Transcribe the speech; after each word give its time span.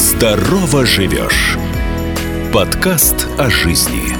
Здорово 0.00 0.86
живешь. 0.86 1.58
Подкаст 2.54 3.26
о 3.36 3.50
жизни. 3.50 4.16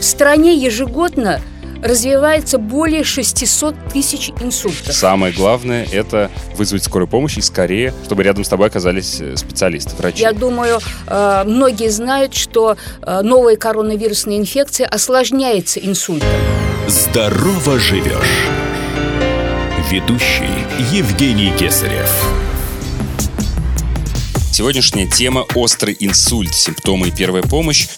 В 0.00 0.02
стране 0.02 0.56
ежегодно 0.56 1.38
развивается 1.82 2.56
более 2.56 3.04
600 3.04 3.74
тысяч 3.92 4.30
инсультов. 4.40 4.94
Самое 4.94 5.34
главное– 5.34 5.86
это 5.92 6.30
вызвать 6.56 6.84
скорую 6.84 7.08
помощь 7.08 7.36
и 7.36 7.42
скорее, 7.42 7.92
чтобы 8.06 8.22
рядом 8.22 8.42
с 8.44 8.48
тобой 8.48 8.68
оказались 8.68 9.20
э, 9.20 9.36
специалисты, 9.36 9.94
врачи. 9.96 10.22
Я 10.22 10.32
думаю, 10.32 10.80
э, 11.06 11.42
многие 11.44 11.90
знают, 11.90 12.34
что 12.34 12.78
э, 13.02 13.20
новая 13.20 13.56
коронавирусная 13.56 14.38
инфекция 14.38 14.86
осложняется 14.86 15.78
инсультом. 15.78 16.26
Здорово 16.88 17.78
живешь. 17.78 18.48
Ведущий 19.90 20.48
Евгений 20.90 21.52
Кесарев. 21.58 22.10
Сегодняшняя 24.52 25.06
тема– 25.06 25.46
острый 25.54 25.96
инсульт, 25.98 26.54
симптомы 26.54 27.08
и 27.08 27.10
первая 27.10 27.42
помощь. 27.42 27.88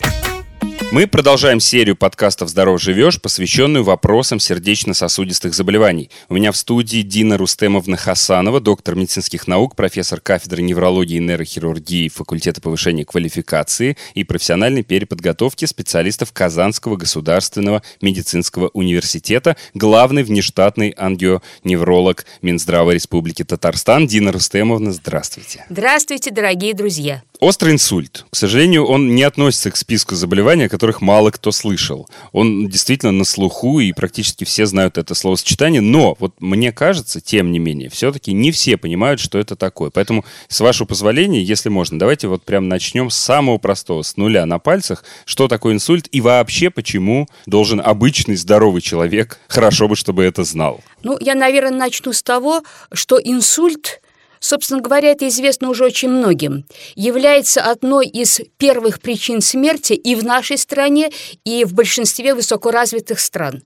Мы 0.94 1.08
продолжаем 1.08 1.58
серию 1.58 1.96
подкастов 1.96 2.50
«Здоров 2.50 2.80
живешь», 2.80 3.20
посвященную 3.20 3.82
вопросам 3.82 4.38
сердечно-сосудистых 4.38 5.52
заболеваний. 5.52 6.08
У 6.28 6.34
меня 6.34 6.52
в 6.52 6.56
студии 6.56 7.02
Дина 7.02 7.36
Рустемовна 7.36 7.96
Хасанова, 7.96 8.60
доктор 8.60 8.94
медицинских 8.94 9.48
наук, 9.48 9.74
профессор 9.74 10.20
кафедры 10.20 10.62
неврологии 10.62 11.16
и 11.16 11.18
нейрохирургии 11.18 12.06
факультета 12.06 12.60
повышения 12.60 13.04
квалификации 13.04 13.96
и 14.14 14.22
профессиональной 14.22 14.84
переподготовки 14.84 15.64
специалистов 15.64 16.32
Казанского 16.32 16.94
государственного 16.94 17.82
медицинского 18.00 18.68
университета, 18.68 19.56
главный 19.74 20.22
внештатный 20.22 20.90
ангионевролог 20.90 22.24
Минздрава 22.40 22.92
Республики 22.92 23.42
Татарстан. 23.42 24.06
Дина 24.06 24.30
Рустемовна, 24.30 24.92
здравствуйте. 24.92 25.66
Здравствуйте, 25.68 26.30
дорогие 26.30 26.72
друзья. 26.72 27.24
Острый 27.44 27.74
инсульт. 27.74 28.24
К 28.30 28.36
сожалению, 28.36 28.86
он 28.86 29.14
не 29.14 29.22
относится 29.22 29.70
к 29.70 29.76
списку 29.76 30.14
заболеваний, 30.14 30.64
о 30.64 30.68
которых 30.70 31.02
мало 31.02 31.30
кто 31.30 31.52
слышал. 31.52 32.08
Он 32.32 32.68
действительно 32.70 33.12
на 33.12 33.24
слуху, 33.24 33.80
и 33.80 33.92
практически 33.92 34.44
все 34.44 34.64
знают 34.64 34.96
это 34.96 35.14
словосочетание, 35.14 35.82
но 35.82 36.16
вот 36.18 36.32
мне 36.40 36.72
кажется, 36.72 37.20
тем 37.20 37.52
не 37.52 37.58
менее, 37.58 37.90
все-таки 37.90 38.32
не 38.32 38.50
все 38.50 38.78
понимают, 38.78 39.20
что 39.20 39.38
это 39.38 39.56
такое. 39.56 39.90
Поэтому, 39.90 40.24
с 40.48 40.58
вашего 40.60 40.86
позволения, 40.86 41.42
если 41.42 41.68
можно, 41.68 41.98
давайте 41.98 42.28
вот 42.28 42.44
прям 42.44 42.66
начнем 42.66 43.10
с 43.10 43.16
самого 43.16 43.58
простого, 43.58 44.00
с 44.00 44.16
нуля 44.16 44.46
на 44.46 44.58
пальцах, 44.58 45.04
что 45.26 45.46
такое 45.46 45.74
инсульт 45.74 46.08
и 46.12 46.22
вообще 46.22 46.70
почему 46.70 47.28
должен 47.44 47.78
обычный 47.78 48.36
здоровый 48.36 48.80
человек, 48.80 49.38
хорошо 49.48 49.86
бы, 49.86 49.96
чтобы 49.96 50.24
это 50.24 50.44
знал. 50.44 50.80
Ну, 51.02 51.18
я, 51.20 51.34
наверное, 51.34 51.78
начну 51.78 52.14
с 52.14 52.22
того, 52.22 52.62
что 52.90 53.20
инсульт 53.22 54.00
собственно 54.44 54.80
говоря, 54.80 55.10
это 55.10 55.26
известно 55.28 55.70
уже 55.70 55.84
очень 55.84 56.10
многим, 56.10 56.64
является 56.94 57.62
одной 57.62 58.06
из 58.06 58.40
первых 58.58 59.00
причин 59.00 59.40
смерти 59.40 59.94
и 59.94 60.14
в 60.14 60.24
нашей 60.24 60.58
стране, 60.58 61.10
и 61.44 61.64
в 61.64 61.72
большинстве 61.72 62.34
высокоразвитых 62.34 63.20
стран. 63.20 63.62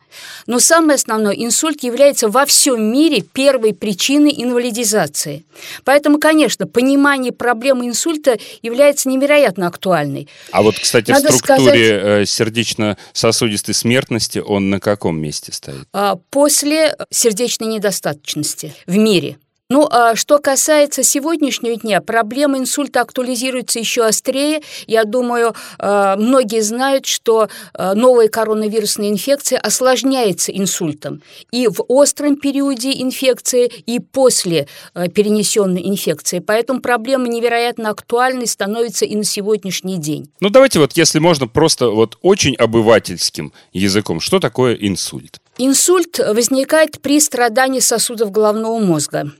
Но 0.46 0.60
самое 0.60 0.94
основное, 0.94 1.34
инсульт 1.34 1.82
является 1.82 2.28
во 2.28 2.46
всем 2.46 2.92
мире 2.92 3.22
первой 3.22 3.74
причиной 3.74 4.32
инвалидизации. 4.36 5.44
Поэтому, 5.84 6.18
конечно, 6.18 6.66
понимание 6.66 7.32
проблемы 7.32 7.86
инсульта 7.86 8.38
является 8.62 9.08
невероятно 9.08 9.66
актуальной. 9.66 10.28
А 10.52 10.62
вот, 10.62 10.78
кстати, 10.78 11.10
Надо 11.10 11.32
в 11.32 11.34
структуре 11.34 11.60
сказать, 11.60 12.22
э, 12.22 12.24
сердечно-сосудистой 12.26 13.74
смертности 13.74 14.38
он 14.38 14.70
на 14.70 14.78
каком 14.78 15.18
месте 15.20 15.52
стоит? 15.52 15.88
А, 15.92 16.16
после 16.30 16.96
сердечной 17.10 17.66
недостаточности 17.66 18.74
в 18.86 18.96
мире– 18.96 19.38
ну, 19.70 19.86
а 19.90 20.16
что 20.16 20.38
касается 20.38 21.02
сегодняшнего 21.02 21.76
дня, 21.76 22.00
проблема 22.00 22.56
инсульта 22.56 23.02
актуализируется 23.02 23.78
еще 23.78 24.06
острее. 24.06 24.62
Я 24.86 25.04
думаю, 25.04 25.54
э, 25.78 26.14
многие 26.16 26.62
знают, 26.62 27.04
что 27.04 27.50
э, 27.74 27.92
новая 27.92 28.28
коронавирусная 28.28 29.10
инфекция 29.10 29.58
осложняется 29.58 30.52
инсультом 30.52 31.22
и 31.52 31.68
в 31.68 31.84
остром 31.88 32.36
периоде 32.36 32.92
инфекции, 32.92 33.70
и 33.84 34.00
после 34.00 34.68
э, 34.94 35.08
перенесенной 35.08 35.86
инфекции. 35.86 36.38
Поэтому 36.38 36.80
проблема 36.80 37.28
невероятно 37.28 37.90
актуальной 37.90 38.46
становится 38.46 39.04
и 39.04 39.14
на 39.16 39.24
сегодняшний 39.24 39.98
день. 39.98 40.30
Ну, 40.40 40.48
давайте 40.48 40.78
вот, 40.78 40.92
если 40.94 41.18
можно, 41.18 41.46
просто 41.46 41.90
вот 41.90 42.16
очень 42.22 42.54
обывательским 42.54 43.52
языком. 43.74 44.20
Что 44.20 44.40
такое 44.40 44.72
инсульт? 44.74 45.40
Инсульт 45.58 46.18
возникает 46.18 47.02
при 47.02 47.20
страдании 47.20 47.80
сосудов 47.80 48.30
головного 48.30 48.78
мозга. 48.78 49.30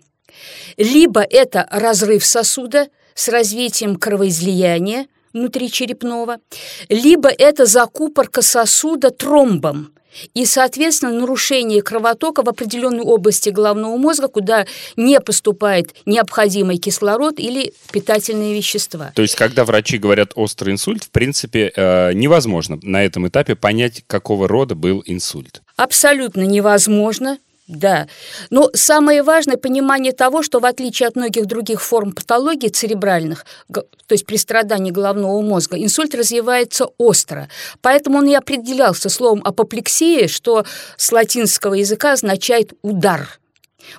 Либо 0.77 1.21
это 1.23 1.67
разрыв 1.71 2.25
сосуда 2.25 2.89
с 3.15 3.29
развитием 3.29 3.97
кровоизлияния 3.97 5.07
внутричерепного, 5.33 6.39
либо 6.89 7.29
это 7.29 7.67
закупорка 7.67 8.43
сосуда 8.43 9.11
тромбом, 9.11 9.93
и, 10.35 10.45
соответственно, 10.45 11.13
нарушение 11.13 11.83
кровотока 11.83 12.43
в 12.43 12.49
определенной 12.49 13.03
области 13.03 13.51
головного 13.51 13.97
мозга, 13.97 14.29
куда 14.29 14.67
не 14.97 15.21
поступает 15.21 15.95
необходимый 16.07 16.79
кислород 16.79 17.39
или 17.39 17.73
питательные 17.93 18.55
вещества. 18.55 19.13
То 19.15 19.23
есть, 19.23 19.35
когда 19.35 19.65
врачи 19.65 19.99
говорят 19.99 20.33
острый 20.35 20.73
инсульт, 20.73 21.05
в 21.05 21.11
принципе, 21.11 21.73
э, 21.75 22.13
невозможно 22.15 22.79
на 22.83 23.05
этом 23.05 23.29
этапе 23.29 23.55
понять, 23.55 24.03
какого 24.07 24.49
рода 24.49 24.75
был 24.75 25.03
инсульт. 25.07 25.63
Абсолютно 25.77 26.43
невозможно. 26.43 27.39
Да. 27.69 28.09
Но 28.49 28.71
самое 28.73 29.23
важное 29.23 29.59
понимание 29.59 30.13
того, 30.13 30.43
что 30.43 30.59
в 30.59 30.65
отличие 30.65 31.07
от 31.07 31.17
многих 31.17 31.45
других 31.45 31.83
форм 31.83 32.13
патологии 32.13 32.69
церебральных, 32.69 33.45
то 33.71 33.85
есть 34.09 34.25
при 34.25 34.37
страдании 34.37 34.91
головного 34.91 35.43
мозга, 35.43 35.77
инсульт 35.77 36.15
развивается 36.15 36.87
остро. 36.97 37.49
Поэтому 37.83 38.19
он 38.19 38.27
и 38.27 38.35
определялся 38.35 39.11
словом 39.11 39.43
апоплексия, 39.45 40.29
что 40.29 40.65
с 40.97 41.13
латинского 41.13 41.75
языка 41.75 42.13
означает 42.13 42.73
«удар». 42.81 43.39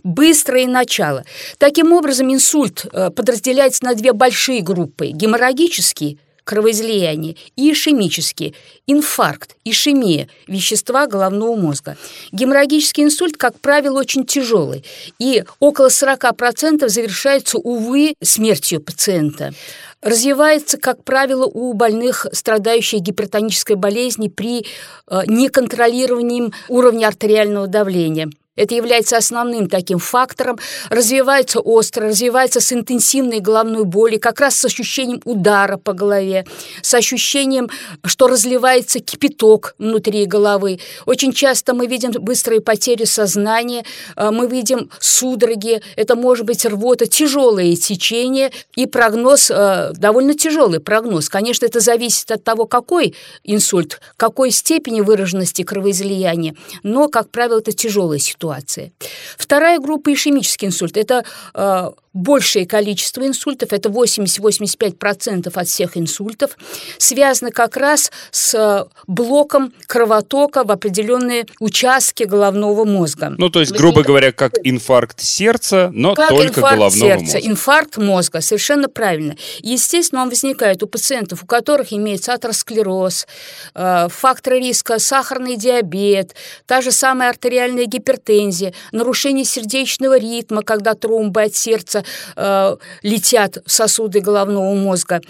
Быстрое 0.03 0.67
начало. 0.67 1.23
Таким 1.57 1.93
образом, 1.93 2.31
инсульт 2.31 2.85
э, 2.91 3.09
подразделяется 3.09 3.85
на 3.85 3.95
две 3.95 4.13
большие 4.13 4.61
группы– 4.61 5.07
геморрагический– 5.13 6.19
кровоизлияние, 6.49 7.35
и 7.55 7.71
ишемические, 7.71 8.55
инфаркт, 8.87 9.55
ишемия, 9.65 10.27
вещества 10.47 11.05
головного 11.05 11.55
мозга. 11.55 11.95
Геморрагический 12.31 13.03
инсульт, 13.03 13.37
как 13.37 13.59
правило, 13.59 13.99
очень 13.99 14.25
тяжелый, 14.25 14.83
и 15.19 15.43
около 15.59 15.89
40% 15.89 16.89
завершается, 16.89 17.59
увы, 17.59 18.15
смертью 18.23 18.81
пациента 18.81 19.53
развивается, 20.01 20.77
как 20.77 21.03
правило, 21.03 21.45
у 21.45 21.73
больных, 21.73 22.25
страдающих 22.31 23.01
гипертонической 23.01 23.75
болезнью 23.75 24.31
при 24.31 24.61
э, 24.61 25.21
неконтролировании 25.27 26.53
уровня 26.69 27.07
артериального 27.07 27.67
давления. 27.67 28.29
Это 28.59 28.75
является 28.75 29.15
основным 29.15 29.69
таким 29.69 29.99
фактором. 29.99 30.59
Развивается 30.89 31.61
остро, 31.61 32.07
развивается 32.09 32.59
с 32.59 32.73
интенсивной 32.73 33.39
головной 33.39 33.85
болью, 33.85 34.19
как 34.19 34.41
раз 34.41 34.55
с 34.55 34.65
ощущением 34.65 35.21
удара 35.23 35.77
по 35.77 35.93
голове, 35.93 36.45
с 36.81 36.93
ощущением, 36.93 37.69
что 38.03 38.27
разливается 38.27 38.99
кипяток 38.99 39.75
внутри 39.79 40.25
головы. 40.25 40.81
Очень 41.05 41.31
часто 41.31 41.73
мы 41.73 41.87
видим 41.87 42.11
быстрые 42.11 42.59
потери 42.59 43.05
сознания, 43.05 43.85
э, 44.17 44.29
мы 44.29 44.47
видим 44.47 44.89
судороги, 44.99 45.81
это 45.95 46.17
может 46.17 46.45
быть 46.45 46.65
рвота, 46.65 47.05
тяжелое 47.05 47.77
течение 47.77 48.51
и 48.75 48.87
прогноз, 48.87 49.51
э, 49.51 49.91
довольно 49.93 50.33
тяжелый 50.33 50.81
прогноз. 50.81 51.29
Конечно, 51.29 51.65
это 51.65 51.79
зависит 51.79 52.29
от 52.29 52.43
того, 52.43 52.65
какой 52.65 53.15
инсульт, 53.45 54.01
какой 54.17 54.51
степени 54.51 54.99
выраженности 54.99 55.63
кровоизлияния, 55.63 56.55
но, 56.83 57.07
как 57.07 57.29
правило, 57.29 57.59
это 57.59 57.71
тяжелая 57.71 58.19
ситуация 58.19 58.48
ситуации. 58.49 58.91
Вторая 59.37 59.79
группа– 59.79 60.11
ишемический 60.13 60.67
инсульт. 60.67 60.97
Это 60.97 61.23
э, 61.53 61.91
большее 62.13 62.65
количество 62.65 63.25
инсультов, 63.25 63.71
это 63.71 63.89
80-85% 63.89 65.51
от 65.53 65.67
всех 65.67 65.95
инсультов, 65.97 66.57
связано 66.97 67.51
как 67.51 67.77
раз 67.77 68.11
с 68.31 68.53
э, 68.55 68.85
блоком 69.07 69.73
кровотока 69.85 70.63
в 70.63 70.71
определенные 70.71 71.45
участки 71.59 72.23
головного 72.23 72.83
мозга. 72.85 73.33
Ну, 73.37 73.49
то 73.49 73.59
есть, 73.59 73.71
грубо 73.73 74.03
говоря, 74.03 74.31
как 74.31 74.53
инфаркт 74.63 75.21
сердца, 75.21 75.91
но 75.93 76.15
как 76.15 76.29
только 76.29 76.47
инфаркт 76.47 76.75
головного 76.77 76.91
сердца, 76.91 77.35
мозга. 77.37 77.51
инфаркт 77.51 77.97
мозга, 77.97 78.41
совершенно 78.41 78.89
правильно. 78.89 79.35
Естественно, 79.59 80.23
он 80.23 80.29
возникает 80.29 80.81
у 80.81 80.87
пациентов, 80.87 81.43
у 81.43 81.45
которых 81.45 81.93
имеется 81.93 82.33
атеросклероз, 82.33 83.27
э, 83.75 84.07
факторы 84.09 84.59
риска 84.59 84.97
сахарный 84.97 85.57
диабет, 85.57 86.35
та 86.65 86.81
же 86.81 86.91
самая 86.91 87.29
артериальная 87.29 87.85
гипертензия, 87.85 88.73
нарушение 88.91 89.45
сердечного 89.45 90.17
ритма, 90.17 90.63
когда 90.63 90.95
тромбы 90.95 91.43
от 91.43 91.55
сердца 91.55 91.98
просто 91.99 92.03
э, 92.35 92.75
летят 93.03 93.57
в 93.65 93.71
сосуды 93.71 94.19
головного 94.19 94.73
мозга. 94.75 95.21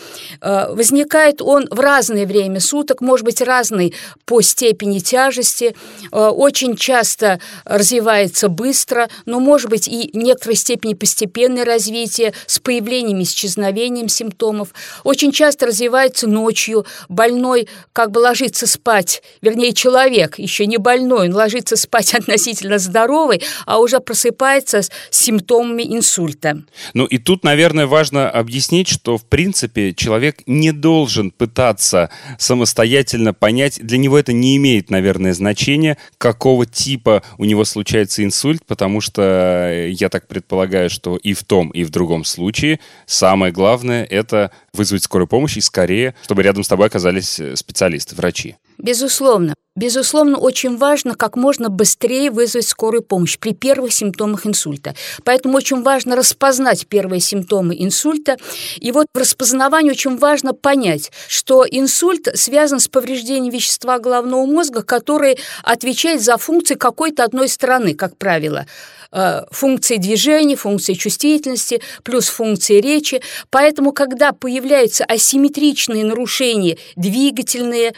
Э, 0.41 0.73
возникает 0.73 1.41
он 1.41 1.67
в 1.69 1.79
разное 1.79 2.25
время 2.25 2.59
суток, 2.59 3.01
может 3.01 3.25
быть 3.25 3.41
разный 3.41 3.93
по 4.25 4.41
степени 4.41 4.99
тяжести, 4.99 5.75
э, 6.11 6.17
очень 6.17 6.75
часто 6.75 7.39
развивается 7.65 8.49
быстро, 8.49 9.09
но 9.25 9.39
может 9.39 9.69
быть 9.69 9.87
и 9.87 10.09
некоторой 10.13 10.55
степени 10.55 10.93
постепенное 10.93 11.65
развитие 11.65 12.33
с 12.45 12.59
появлением, 12.59 13.21
исчезновением 13.21 14.09
симптомов. 14.09 14.69
Очень 15.03 15.31
часто 15.31 15.67
развивается 15.67 16.27
ночью, 16.27 16.85
больной 17.07 17.67
как 17.93 18.11
бы 18.11 18.19
ложится 18.19 18.67
спать, 18.67 19.21
вернее 19.41 19.73
человек, 19.73 20.39
еще 20.39 20.65
не 20.65 20.77
больной, 20.77 21.29
он 21.29 21.35
ложится 21.35 21.75
спать 21.75 22.13
относительно 22.19 22.77
здоровый, 22.77 23.41
а 23.65 23.79
уже 23.79 23.99
просыпается 23.99 24.81
с 24.81 24.89
симптомами 25.11 25.83
инсульта. 25.83 26.58
Ну 26.93 27.05
и 27.05 27.17
тут, 27.17 27.43
наверное, 27.43 27.87
важно 27.87 28.29
объяснить, 28.29 28.87
что 28.87 29.17
в 29.17 29.25
принципе 29.25 29.93
человек 29.93 30.41
не 30.45 30.71
должен 30.71 31.31
пытаться 31.31 32.09
самостоятельно 32.37 33.33
понять, 33.33 33.79
для 33.81 33.97
него 33.97 34.17
это 34.17 34.33
не 34.33 34.57
имеет, 34.57 34.89
наверное, 34.89 35.33
значения, 35.33 35.97
какого 36.17 36.65
типа 36.65 37.23
у 37.37 37.45
него 37.45 37.65
случается 37.65 38.23
инсульт, 38.23 38.65
потому 38.65 39.01
что 39.01 39.21
э, 39.21 39.89
я 39.91 40.09
так 40.09 40.27
предполагаю, 40.27 40.89
что 40.89 41.17
и 41.17 41.33
в 41.33 41.43
том, 41.43 41.69
и 41.69 41.83
в 41.83 41.89
другом 41.89 42.23
случае 42.23 42.79
самое 43.05 43.51
главное— 43.51 44.03
это 44.09 44.51
вызвать 44.73 45.03
скорую 45.03 45.27
помощь 45.27 45.57
и 45.57 45.61
скорее, 45.61 46.15
чтобы 46.23 46.43
рядом 46.43 46.63
с 46.63 46.67
тобой 46.67 46.87
оказались 46.87 47.39
э, 47.39 47.55
специалисты, 47.55 48.15
врачи. 48.15 48.55
Безусловно. 48.79 49.55
Безусловно, 49.75 50.37
очень 50.37 50.77
важно 50.77 51.15
как 51.15 51.35
можно 51.37 51.69
быстрее 51.69 52.31
вызвать 52.31 52.67
скорую 52.67 53.01
помощь 53.01 53.37
при 53.37 53.53
первых 53.53 53.93
симптомах 53.93 54.45
инсульта. 54.45 54.93
Поэтому 55.23 55.55
очень 55.55 55.83
важно 55.83 56.15
распознать 56.15 56.87
первые 56.87 57.21
симптомы 57.21 57.75
инсульта. 57.77 58.37
И 58.77 58.91
вот 58.91 59.07
в 59.13 59.17
распознавании 59.17 59.91
очень 59.91 60.17
важно 60.17 60.53
понять, 60.53 61.11
что 61.27 61.65
инсульт 61.69 62.27
связан 62.35 62.79
с 62.79 62.87
повреждением 62.89 63.53
вещества 63.53 63.99
головного 63.99 64.45
мозга, 64.45 64.81
который 64.81 65.37
отвечает 65.63 66.21
за 66.21 66.37
функции 66.37 66.75
какой-то 66.75 67.23
одной 67.23 67.47
стороны, 67.47 67.95
как 67.95 68.17
правило 68.17 68.65
э, 69.11 69.43
функции 69.51 69.95
движения, 69.97 70.57
функции 70.57 70.93
чувствительности, 70.93 71.81
плюс 72.03 72.27
функции 72.27 72.81
речи. 72.81 73.21
Поэтому, 73.49 73.93
когда 73.93 74.33
появляются 74.33 75.05
асимметричные 75.05 76.03
нарушения 76.03 76.77
двигательные, 76.97 77.93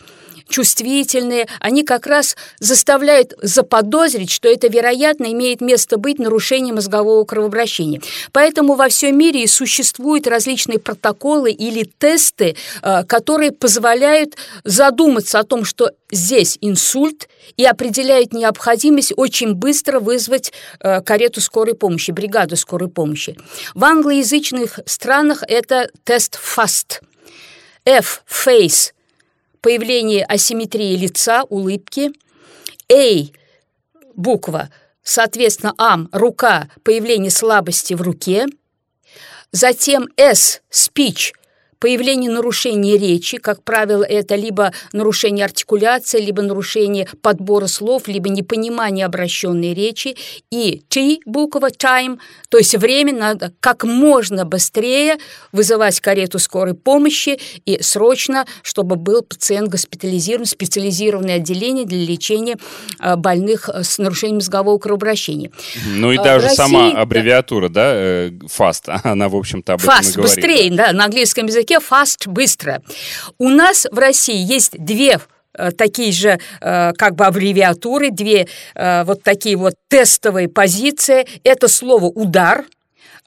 чувствительные, 0.51 1.47
они 1.59 1.83
как 1.83 2.05
раз 2.05 2.35
заставляют 2.59 3.33
заподозрить, 3.41 4.29
что 4.29 4.47
это, 4.47 4.67
вероятно, 4.67 5.31
имеет 5.31 5.61
место 5.61 5.97
быть 5.97 6.19
нарушение 6.19 6.73
мозгового 6.73 7.23
кровообращения. 7.23 8.01
Поэтому 8.31 8.75
во 8.75 8.89
всем 8.89 9.17
мире 9.17 9.43
и 9.43 9.47
существуют 9.47 10.27
различные 10.27 10.77
протоколы 10.77 11.51
или 11.51 11.89
тесты, 11.97 12.55
э, 12.83 13.03
которые 13.05 13.51
позволяют 13.51 14.35
задуматься 14.63 15.39
о 15.39 15.43
том, 15.43 15.65
что 15.65 15.91
здесь 16.11 16.57
инсульт, 16.61 17.27
и 17.57 17.65
определяют 17.65 18.33
необходимость 18.33 19.13
очень 19.15 19.53
быстро 19.53 19.99
вызвать 19.99 20.53
э, 20.79 21.01
карету 21.01 21.41
скорой 21.41 21.73
помощи, 21.73 22.11
бригаду 22.11 22.55
скорой 22.55 22.89
помощи. 22.89 23.37
В 23.73 23.83
англоязычных 23.83 24.79
странах 24.85 25.43
это 25.47 25.89
тест 26.03 26.37
FAST. 26.37 27.01
F– 27.85 28.23
face– 28.27 28.91
появление 29.61 30.25
асимметрии 30.25 30.95
лица, 30.95 31.43
улыбки. 31.43 32.11
A– 32.91 33.31
буква, 34.15 34.69
соответственно, 35.03 35.73
ам– 35.77 36.09
рука, 36.11 36.69
появление 36.83 37.31
слабости 37.31 37.93
в 37.93 38.01
руке. 38.01 38.47
Затем 39.51 40.09
S– 40.17 40.61
speech– 40.71 41.33
Появление 41.81 42.29
нарушений 42.29 42.95
речи, 42.95 43.39
как 43.39 43.63
правило, 43.63 44.03
это 44.03 44.35
либо 44.35 44.71
нарушение 44.93 45.45
артикуляции, 45.45 46.21
либо 46.21 46.43
нарушение 46.43 47.07
подбора 47.23 47.65
слов, 47.65 48.07
либо 48.07 48.29
непонимание 48.29 49.03
обращенной 49.03 49.73
речи. 49.73 50.15
И 50.51 50.83
T 50.89 51.17
буква 51.25 51.71
time, 51.71 52.19
то 52.49 52.59
есть 52.59 52.75
время 52.75 53.13
надо 53.13 53.51
как 53.59 53.83
можно 53.83 54.45
быстрее 54.45 55.17
вызывать 55.51 55.99
карету 56.01 56.37
скорой 56.37 56.75
помощи 56.75 57.39
и 57.65 57.81
срочно, 57.81 58.45
чтобы 58.61 58.95
был 58.95 59.23
пациент 59.23 59.69
госпитализирован 59.69 60.45
в 60.45 60.49
специализированное 60.49 61.37
отделение 61.37 61.85
для 61.85 62.05
лечения 62.05 62.57
а, 62.99 63.15
больных 63.15 63.69
с 63.69 63.97
нарушением 63.97 64.35
мозгового 64.35 64.77
кровообращения. 64.77 65.49
Ну 65.87 66.11
и 66.11 66.17
а, 66.17 66.23
даже 66.23 66.43
России, 66.45 66.57
сама 66.57 66.91
аббревиатура, 66.91 67.69
да, 67.69 67.91
э, 67.95 68.29
FAST, 68.29 68.99
она, 69.03 69.29
в 69.29 69.35
общем-то, 69.35 69.73
об 69.73 69.79
FAST, 69.79 69.83
этом 69.83 70.09
и 70.09 70.13
говорит. 70.13 70.35
быстрее, 70.35 70.71
да, 70.71 70.91
на 70.91 71.05
английском 71.05 71.47
языке 71.47 71.70
языке 71.71 71.79
fast– 71.79 72.27
быстро. 72.27 72.81
У 73.37 73.49
нас 73.49 73.87
в 73.91 73.97
России 73.97 74.37
есть 74.37 74.71
две 74.77 75.19
э, 75.53 75.71
такие 75.71 76.11
же 76.11 76.39
э, 76.61 76.93
как 76.93 77.15
бы 77.15 77.25
аббревиатуры, 77.25 78.11
две 78.11 78.47
э, 78.75 79.03
вот 79.03 79.23
такие 79.23 79.55
вот 79.55 79.75
тестовые 79.87 80.47
позиции. 80.49 81.25
Это 81.43 81.67
слово 81.67 82.05
«удар» 82.05 82.65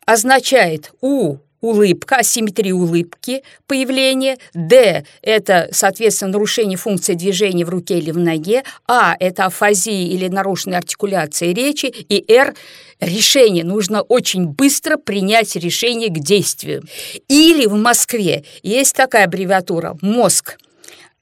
означает 0.06 0.92
«у» 1.00 1.38
улыбка, 1.64 2.16
асимметрия 2.16 2.74
улыбки, 2.74 3.42
появление. 3.66 4.36
Д– 4.52 5.04
это, 5.22 5.68
соответственно, 5.72 6.32
нарушение 6.32 6.76
функции 6.76 7.14
движения 7.14 7.64
в 7.64 7.70
руке 7.70 7.98
или 7.98 8.10
в 8.10 8.18
ноге. 8.18 8.64
А– 8.86 9.16
это 9.18 9.46
афазия 9.46 10.06
или 10.08 10.28
нарушенная 10.28 10.78
артикуляция 10.78 11.54
речи. 11.54 11.86
И 11.86 12.24
Р– 12.30 12.54
решение. 13.00 13.64
Нужно 13.64 14.02
очень 14.02 14.46
быстро 14.46 14.98
принять 14.98 15.56
решение 15.56 16.10
к 16.10 16.18
действию. 16.18 16.82
Или 17.28 17.66
в 17.66 17.74
Москве 17.74 18.44
есть 18.62 18.94
такая 18.94 19.24
аббревиатура– 19.24 19.96
мозг. 20.02 20.58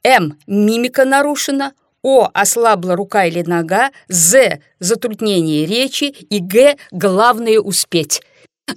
М– 0.03 0.37
мимика 0.47 1.05
нарушена, 1.05 1.71
о– 2.01 2.29
ослабла 2.33 2.97
рука 2.97 3.25
или 3.25 3.43
нога, 3.43 3.91
З– 4.09 4.59
затруднение 4.79 5.65
речи 5.65 6.03
и 6.03 6.39
Г– 6.39 6.75
главное 6.91 7.59
успеть. 7.59 8.21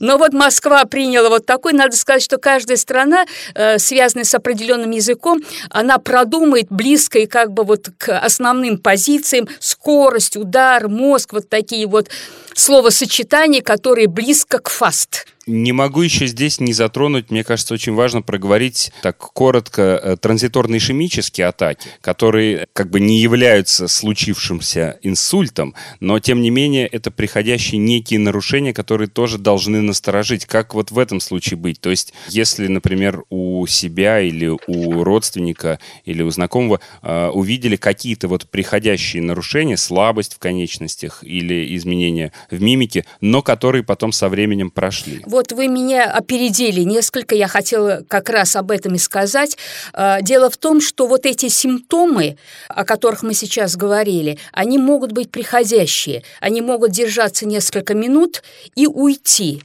Но 0.01 0.19
вот 0.19 0.33
Москва 0.33 0.85
приняла 0.85 1.29
вот 1.29 1.47
такой, 1.47 1.73
надо 1.73 1.97
сказать, 1.97 2.23
что 2.23 2.39
каждая 2.39 2.77
страна, 2.77 3.25
э, 3.55 3.79
связанная 3.79 4.25
с 4.25 4.35
определенным 4.35 4.91
языком, 4.91 5.41
она 5.71 5.99
продумает 5.99 6.67
близко 6.71 7.19
и 7.21 7.27
как 7.27 7.53
бы 7.53 7.65
вот 7.65 7.91
к 7.97 8.19
основным 8.19 8.79
позициям 8.79 9.49
скорость, 9.61 10.37
удар, 10.37 10.89
мозг, 10.89 11.33
вот 11.33 11.49
такие 11.49 11.87
вот 11.87 12.09
словосочетания, 12.57 13.63
которые 13.63 14.09
близко 14.09 14.59
к 14.59 14.69
фаст. 14.69 15.27
Не 15.47 15.71
могу 15.71 16.03
еще 16.03 16.27
здесь 16.27 16.59
не 16.59 16.73
затронуть, 16.73 17.31
мне 17.31 17.45
кажется, 17.45 17.73
очень 17.73 17.95
важно 17.95 18.21
проговорить 18.21 18.91
так 19.01 19.17
коротко 19.17 20.01
э, 20.03 20.17
транзиторные 20.17 20.79
ишемические 20.79 21.47
атаки, 21.47 21.89
которые 22.01 22.67
как 22.73 22.91
бы 22.91 22.99
не 22.99 23.21
являются 23.21 23.87
случившимся 23.87 24.99
инсультом, 25.03 25.77
но 26.01 26.19
тем 26.19 26.43
не 26.43 26.51
менее 26.51 26.89
это 26.89 27.13
приходящие 27.13 27.79
некие 27.79 28.19
нарушения, 28.19 28.73
которые 28.73 29.07
тоже 29.07 29.39
должны 29.39 29.83
насторожить. 29.83 30.47
Как 30.47 30.75
вот 30.75 30.91
в 30.91 30.99
этом 30.99 31.21
случае 31.21 31.59
быть? 31.59 31.81
То 31.81 31.91
есть 31.91 32.13
если, 32.27 32.67
например, 32.67 33.23
у 33.31 33.69
себя 33.69 34.21
или 34.21 34.49
у 34.49 35.05
родственника 35.05 35.79
или 36.05 36.23
у 36.23 36.31
знакомого 36.31 36.81
э, 37.03 37.29
увидели 37.29 37.77
какие-то 37.77 38.27
вот 38.27 38.51
приходящие 38.51 39.23
нарушения, 39.23 39.77
слабость 39.77 40.35
в 40.35 40.39
конечностях 40.41 41.23
или 41.23 41.77
изменения 41.77 42.33
в 42.51 42.61
мимике, 42.61 43.05
но 43.21 43.43
которые 43.43 43.83
потом 43.85 44.13
со 44.13 44.29
временем 44.29 44.71
прошли. 44.71 45.23
Вот 45.27 45.53
вы 45.53 45.69
меня 45.69 46.05
опередили 46.11 46.83
несколько, 46.83 47.35
я 47.35 47.49
хотела 47.49 48.05
как 48.09 48.31
раз 48.31 48.57
об 48.57 48.71
этом 48.71 48.95
и 48.95 48.99
сказать. 48.99 49.57
А, 49.93 50.21
дело 50.23 50.51
в 50.51 50.57
том, 50.57 50.81
что 50.81 51.07
вот 51.07 51.27
эти 51.27 51.49
симптомы, 51.49 52.37
о 52.69 52.85
которых 52.85 53.23
мы 53.23 53.35
сейчас 53.35 53.77
говорили, 53.77 54.39
они 54.53 54.79
могут 54.79 55.13
быть 55.13 55.31
приходящие, 55.31 56.23
они 56.41 56.61
могут 56.61 56.91
держаться 56.91 57.47
несколько 57.47 57.95
минут 57.95 58.43
и 58.75 58.87
уйти. 58.87 59.63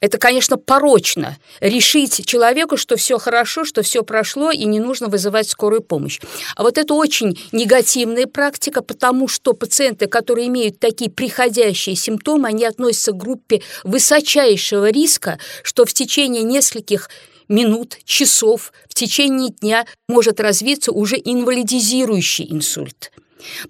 Это, 0.00 0.16
конечно, 0.16 0.56
порочно 0.56 1.36
решить 1.60 2.24
человеку, 2.26 2.78
что 2.78 2.96
все 2.96 3.18
хорошо, 3.18 3.64
что 3.64 3.82
все 3.82 4.02
прошло, 4.02 4.50
и 4.50 4.64
не 4.64 4.80
нужно 4.80 5.08
вызывать 5.08 5.48
скорую 5.48 5.82
помощь. 5.82 6.20
А 6.56 6.62
вот 6.62 6.78
это 6.78 6.94
очень 6.94 7.38
негативная 7.52 8.26
практика, 8.26 8.82
потому 8.82 9.28
что 9.28 9.52
пациенты, 9.52 10.06
которые 10.06 10.48
имеют 10.48 10.78
такие 10.78 11.10
приходящие 11.10 11.96
симптомы, 11.96 12.48
они 12.48 12.64
относятся 12.64 13.12
к 13.12 13.18
группе 13.18 13.62
высочайшего 13.84 14.90
риска, 14.90 15.38
что 15.62 15.84
в 15.84 15.92
течение 15.92 16.42
нескольких 16.42 17.10
минут, 17.48 17.98
часов, 18.04 18.72
в 18.88 18.94
течение 18.94 19.50
дня 19.50 19.84
может 20.08 20.40
развиться 20.40 20.92
уже 20.92 21.16
инвалидизирующий 21.16 22.46
инсульт. 22.50 23.10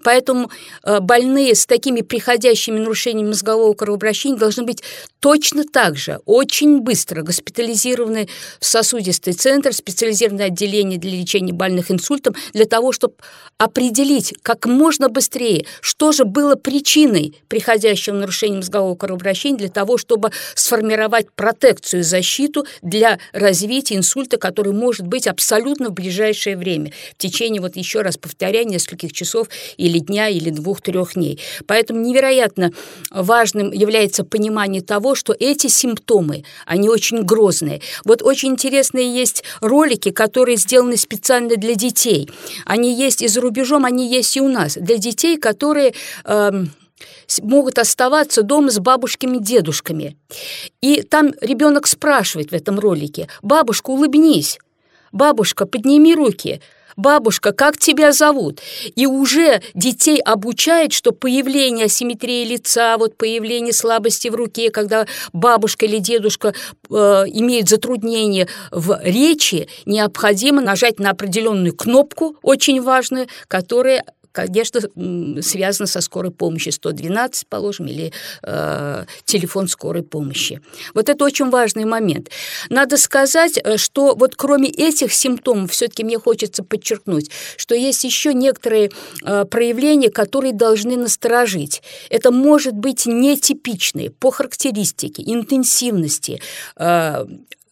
Поэтому 0.03 0.49
э, 0.83 0.99
больные 0.99 1.55
с 1.55 1.65
такими 1.65 2.01
приходящими 2.01 2.79
нарушениями 2.79 3.29
мозгового 3.29 3.73
кровообращения 3.73 4.37
должны 4.37 4.63
быть 4.63 4.83
точно 5.19 5.63
так 5.63 5.97
же, 5.97 6.19
очень 6.25 6.79
быстро 6.81 7.21
госпитализированы 7.21 8.27
в 8.59 8.65
сосудистый 8.65 9.33
центр, 9.33 9.73
специализированное 9.73 10.47
отделение 10.47 10.99
для 10.99 11.11
лечения 11.11 11.53
больных 11.53 11.91
инсультом, 11.91 12.35
для 12.53 12.65
того, 12.65 12.91
чтобы 12.91 13.13
определить 13.57 14.33
как 14.41 14.65
можно 14.65 15.09
быстрее, 15.09 15.65
что 15.81 16.11
же 16.11 16.25
было 16.25 16.55
причиной 16.55 17.35
приходящего 17.47 18.15
нарушения 18.15 18.57
мозгового 18.57 18.95
кровообращения, 18.95 19.57
для 19.57 19.69
того, 19.69 19.97
чтобы 19.97 20.31
сформировать 20.55 21.31
протекцию, 21.31 22.03
защиту 22.03 22.65
для 22.81 23.19
развития 23.33 23.95
инсульта, 23.95 24.37
который 24.37 24.73
может 24.73 25.05
быть 25.05 25.27
абсолютно 25.27 25.89
в 25.89 25.93
ближайшее 25.93 26.57
время, 26.57 26.91
в 27.15 27.21
течение, 27.21 27.61
вот 27.61 27.75
еще 27.75 28.01
раз 28.01 28.17
повторяю, 28.17 28.67
нескольких 28.67 29.13
часов 29.13 29.47
или 29.77 29.99
дня, 29.99 30.29
или 30.29 30.49
двух-трех 30.49 31.13
дней. 31.13 31.39
Поэтому 31.65 32.01
невероятно 32.01 32.71
важным 33.09 33.71
является 33.71 34.23
понимание 34.23 34.81
того, 34.81 35.15
что 35.15 35.35
эти 35.37 35.67
симптомы, 35.67 36.43
они 36.65 36.89
очень 36.89 37.23
грозные. 37.23 37.81
Вот 38.03 38.21
очень 38.21 38.49
интересные 38.49 39.13
есть 39.13 39.43
ролики, 39.61 40.11
которые 40.11 40.57
сделаны 40.57 40.97
специально 40.97 41.55
для 41.55 41.75
детей. 41.75 42.29
Они 42.65 42.93
есть 42.93 43.21
и 43.21 43.27
за 43.27 43.41
рубежом, 43.41 43.85
они 43.85 44.07
есть 44.07 44.35
и 44.37 44.41
у 44.41 44.47
нас. 44.47 44.75
Для 44.75 44.97
детей, 44.97 45.37
которые... 45.37 45.93
Э, 46.25 46.65
могут 47.41 47.79
оставаться 47.79 48.43
дома 48.43 48.71
с 48.71 48.79
бабушками, 48.79 49.37
дедушками. 49.37 50.17
И 50.81 51.01
там 51.01 51.33
ребенок 51.41 51.87
спрашивает 51.87 52.51
в 52.51 52.53
этом 52.53 52.79
ролике, 52.79 53.27
бабушка, 53.41 53.89
улыбнись, 53.89 54.59
бабушка, 55.11 55.65
подними 55.65 56.15
руки, 56.15 56.61
бабушка, 57.01 57.51
как 57.51 57.77
тебя 57.77 58.11
зовут? 58.13 58.61
И 58.95 59.05
уже 59.05 59.61
детей 59.73 60.19
обучает, 60.21 60.93
что 60.93 61.11
появление 61.11 61.85
асимметрии 61.85 62.45
лица, 62.45 62.97
вот 62.97 63.17
появление 63.17 63.73
слабости 63.73 64.29
в 64.29 64.35
руке, 64.35 64.69
когда 64.69 65.07
бабушка 65.33 65.85
или 65.85 65.97
дедушка 65.97 66.53
э, 66.89 66.93
имеют 66.93 67.67
затруднение 67.67 68.47
в 68.71 68.99
речи, 69.03 69.67
необходимо 69.85 70.61
нажать 70.61 70.99
на 70.99 71.09
определенную 71.09 71.75
кнопку, 71.75 72.37
очень 72.41 72.81
важную, 72.81 73.27
которая 73.47 74.05
конечно, 74.31 74.81
связано 75.41 75.87
со 75.87 76.01
скорой 76.01 76.31
помощью 76.31 76.71
112, 76.71 77.47
положим, 77.47 77.87
или 77.87 78.11
э, 78.43 79.05
телефон 79.25 79.67
скорой 79.67 80.03
помощи. 80.03 80.61
Вот 80.93 81.09
это 81.09 81.25
очень 81.25 81.49
важный 81.49 81.85
момент. 81.85 82.29
Надо 82.69 82.97
сказать, 82.97 83.59
э, 83.63 83.77
что 83.77 84.15
вот 84.15 84.35
кроме 84.35 84.69
этих 84.69 85.13
симптомов, 85.13 85.71
все-таки 85.71 86.03
мне 86.03 86.17
хочется 86.19 86.63
подчеркнуть, 86.63 87.29
что 87.57 87.75
есть 87.75 88.03
еще 88.03 88.33
некоторые 88.33 88.91
э, 89.23 89.45
проявления, 89.45 90.09
которые 90.09 90.53
должны 90.53 90.97
насторожить. 90.97 91.81
Это 92.09 92.31
может 92.31 92.73
быть 92.73 93.05
нетипичные 93.05 94.09
по 94.09 94.31
характеристике, 94.31 95.23
интенсивности, 95.25 96.41
э, 96.77 97.25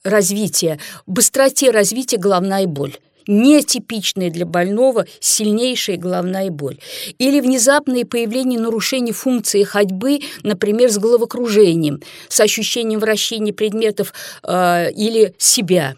развития, 0.04 0.80
быстроте 1.06 1.72
развития 1.72 2.18
головная 2.18 2.68
боль 2.68 2.98
нетипичная 3.30 4.32
для 4.32 4.46
больного 4.46 5.06
сильнейшая 5.20 5.98
головная 5.98 6.50
боль. 6.50 6.80
Или 7.20 7.40
внезапное 7.40 8.04
появление 8.04 8.60
нарушений 8.60 9.14
функции 9.14 9.64
ходьбы, 9.64 10.20
например, 10.44 10.90
с 10.90 10.98
головокружением, 10.98 12.02
с 12.28 12.40
ощущением 12.40 13.00
вращения 13.00 13.54
предметов 13.54 14.14
э, 14.44 14.92
или 14.92 15.34
себя. 15.38 15.96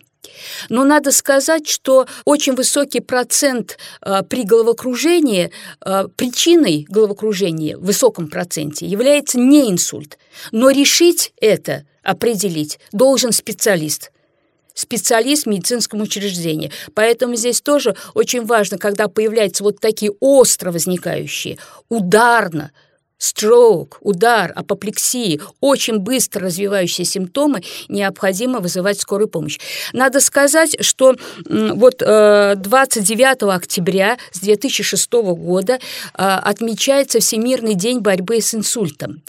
Но 0.70 0.84
надо 0.84 1.12
сказать, 1.12 1.68
что 1.68 2.06
очень 2.26 2.54
высокий 2.54 3.00
процент 3.00 3.78
э, 4.02 4.24
при 4.28 4.44
головокружении, 4.44 5.52
э, 5.86 6.08
причиной 6.16 6.86
головокружения 6.90 7.78
в 7.78 7.86
высоком 7.86 8.28
проценте 8.28 8.86
является 8.86 9.40
не 9.40 9.70
инсульт. 9.72 10.18
Но 10.52 10.70
решить 10.70 11.34
это, 11.40 11.86
определить, 12.04 12.80
должен 12.92 13.32
специалист– 13.32 14.12
специалист 14.74 15.44
в 15.44 15.50
медицинском 15.50 16.02
учреждении. 16.02 16.72
Поэтому 16.94 17.36
здесь 17.36 17.62
тоже 17.62 17.96
очень 18.14 18.46
важно, 18.46 18.78
когда 18.78 19.08
появляются 19.08 19.64
вот 19.64 19.80
такие 19.80 20.12
остро 20.20 20.72
возникающие, 20.72 21.58
ударно, 21.90 22.72
строк, 23.22 24.00
удар, 24.02 24.52
апоплексии, 24.56 25.40
очень 25.60 26.00
быстро 26.00 26.48
развивающиеся 26.48 27.12
симптомы, 27.12 27.62
необходимо 27.88 28.60
вызывать 28.60 29.00
скорую 29.00 29.28
помощь. 29.28 29.60
Надо 29.94 30.20
сказать, 30.20 30.76
что 30.84 31.16
вот 31.46 31.98
29 32.00 33.44
э, 33.44 33.46
октября 33.46 34.18
с 34.32 34.40
2006 34.40 35.12
года 35.12 35.76
э, 35.76 35.78
отмечается 36.18 37.20
Всемирный 37.20 37.76
день 37.76 38.00
борьбы 38.00 38.42
с 38.42 38.56
инсультом. 38.56 39.22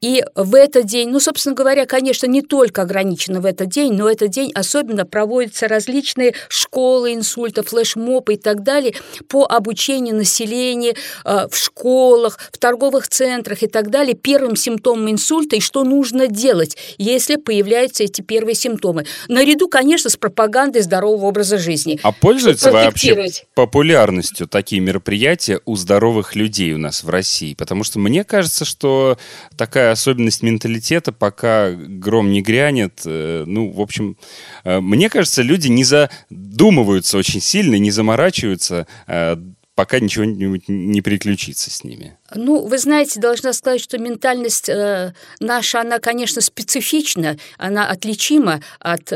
И 0.00 0.24
в 0.34 0.54
этот 0.54 0.86
день, 0.86 1.08
ну, 1.10 1.20
собственно 1.20 1.54
говоря, 1.54 1.86
конечно, 1.86 2.26
не 2.26 2.42
только 2.42 2.82
ограничено 2.82 3.40
в 3.40 3.46
этот 3.46 3.68
день, 3.68 3.92
но 3.92 4.08
этот 4.08 4.30
день 4.30 4.52
особенно 4.54 5.04
проводятся 5.04 5.68
различные 5.68 6.34
школы 6.48 7.14
инсульта, 7.14 7.62
флешмобы 7.62 8.34
и 8.34 8.36
так 8.36 8.62
далее 8.62 8.94
по 9.28 9.44
обучению 9.44 10.16
населения 10.16 10.94
э, 11.24 11.48
в 11.50 11.56
школах, 11.56 12.38
в 12.52 12.58
торговых 12.58 13.08
центрах 13.08 13.62
и 13.62 13.66
так 13.66 13.90
далее 13.90 14.14
первым 14.14 14.56
симптомом 14.56 15.10
инсульта 15.10 15.56
и 15.56 15.60
что 15.60 15.84
нужно 15.84 16.26
делать, 16.28 16.76
если 16.98 17.36
появляются 17.36 18.04
эти 18.04 18.22
первые 18.22 18.54
симптомы. 18.54 19.06
Наряду, 19.28 19.68
конечно, 19.68 20.10
с 20.10 20.16
пропагандой 20.16 20.82
здорового 20.82 21.26
образа 21.26 21.58
жизни. 21.58 21.98
А 22.02 22.12
пользуются 22.12 22.70
вообще 22.70 23.30
популярностью 23.54 24.46
такие 24.46 24.80
мероприятия 24.80 25.60
у 25.64 25.76
здоровых 25.76 26.36
людей 26.36 26.72
у 26.72 26.78
нас 26.78 27.02
в 27.02 27.08
России? 27.08 27.54
Потому 27.54 27.84
что 27.84 27.98
мне 27.98 28.24
кажется, 28.24 28.64
что 28.64 29.18
такая 29.56 29.87
такая 29.88 29.92
особенность 29.92 30.42
менталитета, 30.42 31.12
пока 31.12 31.70
гром 31.70 32.30
не 32.30 32.42
грянет. 32.42 33.00
Э, 33.06 33.44
ну, 33.46 33.70
в 33.70 33.80
общем, 33.80 34.16
э, 34.64 34.80
мне 34.80 35.08
кажется, 35.08 35.42
люди 35.42 35.68
не 35.68 35.84
задумываются 35.84 37.16
очень 37.16 37.40
сильно, 37.40 37.76
не 37.76 37.90
заморачиваются, 37.90 38.86
э, 39.06 39.36
пока 39.74 40.00
ничего 40.00 40.24
не 40.26 41.00
приключится 41.00 41.70
с 41.70 41.84
ними. 41.84 42.16
Ну, 42.34 42.66
вы 42.66 42.78
знаете, 42.78 43.20
должна 43.20 43.52
сказать, 43.52 43.80
что 43.80 43.96
ментальность 43.96 44.68
наша, 45.40 45.80
она, 45.80 46.00
конечно, 46.00 46.42
специфична, 46.42 47.38
она 47.58 47.88
отличима 47.88 48.60
от 48.80 49.12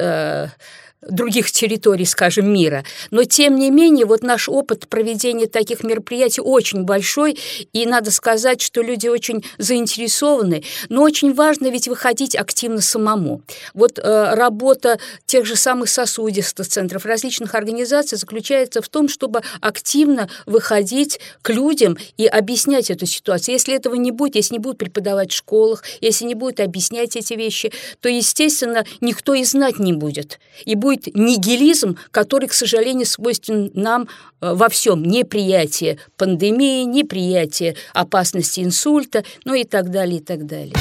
других 1.09 1.51
территорий, 1.51 2.05
скажем, 2.05 2.53
мира. 2.53 2.85
Но, 3.11 3.25
тем 3.25 3.57
не 3.57 3.71
менее, 3.71 4.07
вот 4.07 4.23
наш 4.23 4.49
опыт 4.49 4.89
проведения 4.89 5.47
таких 5.47 5.83
мероприятий 5.83 6.41
очень 6.41 6.85
большой, 6.85 7.39
и 7.73 7.87
надо 7.87 8.11
сказать, 8.11 8.61
что 8.61 8.83
люди 8.83 9.09
очень 9.09 9.45
заинтересованы, 9.59 10.63
но 10.89 11.03
очень 11.03 11.35
важно 11.35 11.69
ведь 11.69 11.89
выходить 11.89 12.37
активно 12.37 12.81
самому. 12.81 13.43
Вот 13.75 13.99
э, 13.99 14.35
работа 14.35 14.99
тех 15.27 15.45
же 15.45 15.57
самых 15.57 15.89
сосудистых 15.89 16.69
центров, 16.69 17.05
различных 17.05 17.55
организаций 17.55 18.17
заключается 18.19 18.81
в 18.81 18.89
том, 18.89 19.09
чтобы 19.09 19.43
активно 19.61 20.29
выходить 20.47 21.21
к 21.43 21.51
людям 21.51 21.97
и 22.17 22.27
объяснять 22.27 22.91
эту 22.91 23.07
ситуацию. 23.07 23.55
Если 23.55 23.75
этого 23.75 23.95
не 23.95 24.11
будет, 24.11 24.37
если 24.37 24.55
не 24.55 24.59
будут 24.59 24.79
преподавать 24.79 25.33
в 25.33 25.37
школах, 25.37 25.83
если 26.01 26.25
не 26.25 26.35
будут 26.35 26.61
объяснять 26.61 27.17
эти 27.17 27.35
вещи, 27.35 27.73
то, 28.01 28.09
естественно, 28.09 28.85
никто 29.01 29.35
и 29.35 29.45
знать 29.45 29.79
не 29.79 29.93
будет. 29.93 30.39
И 30.65 30.75
будет 30.75 30.92
будет 30.93 31.15
нигилизм, 31.15 31.97
который, 32.11 32.49
к 32.49 32.53
сожалению, 32.53 33.07
свойствен 33.07 33.71
нам 33.75 34.09
э, 34.41 34.53
во 34.55 34.69
всем. 34.69 35.03
Неприятие 35.03 35.99
пандемии, 36.17 36.85
неприятие 36.85 37.77
опасности 37.95 38.61
инсульта, 38.61 39.25
ну 39.45 39.55
и 39.55 39.65
так 39.65 39.91
далее, 39.91 40.19
и 40.19 40.23
так 40.23 40.47
далее. 40.47 40.75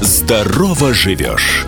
Здорово 0.00 0.94
живешь! 0.94 1.66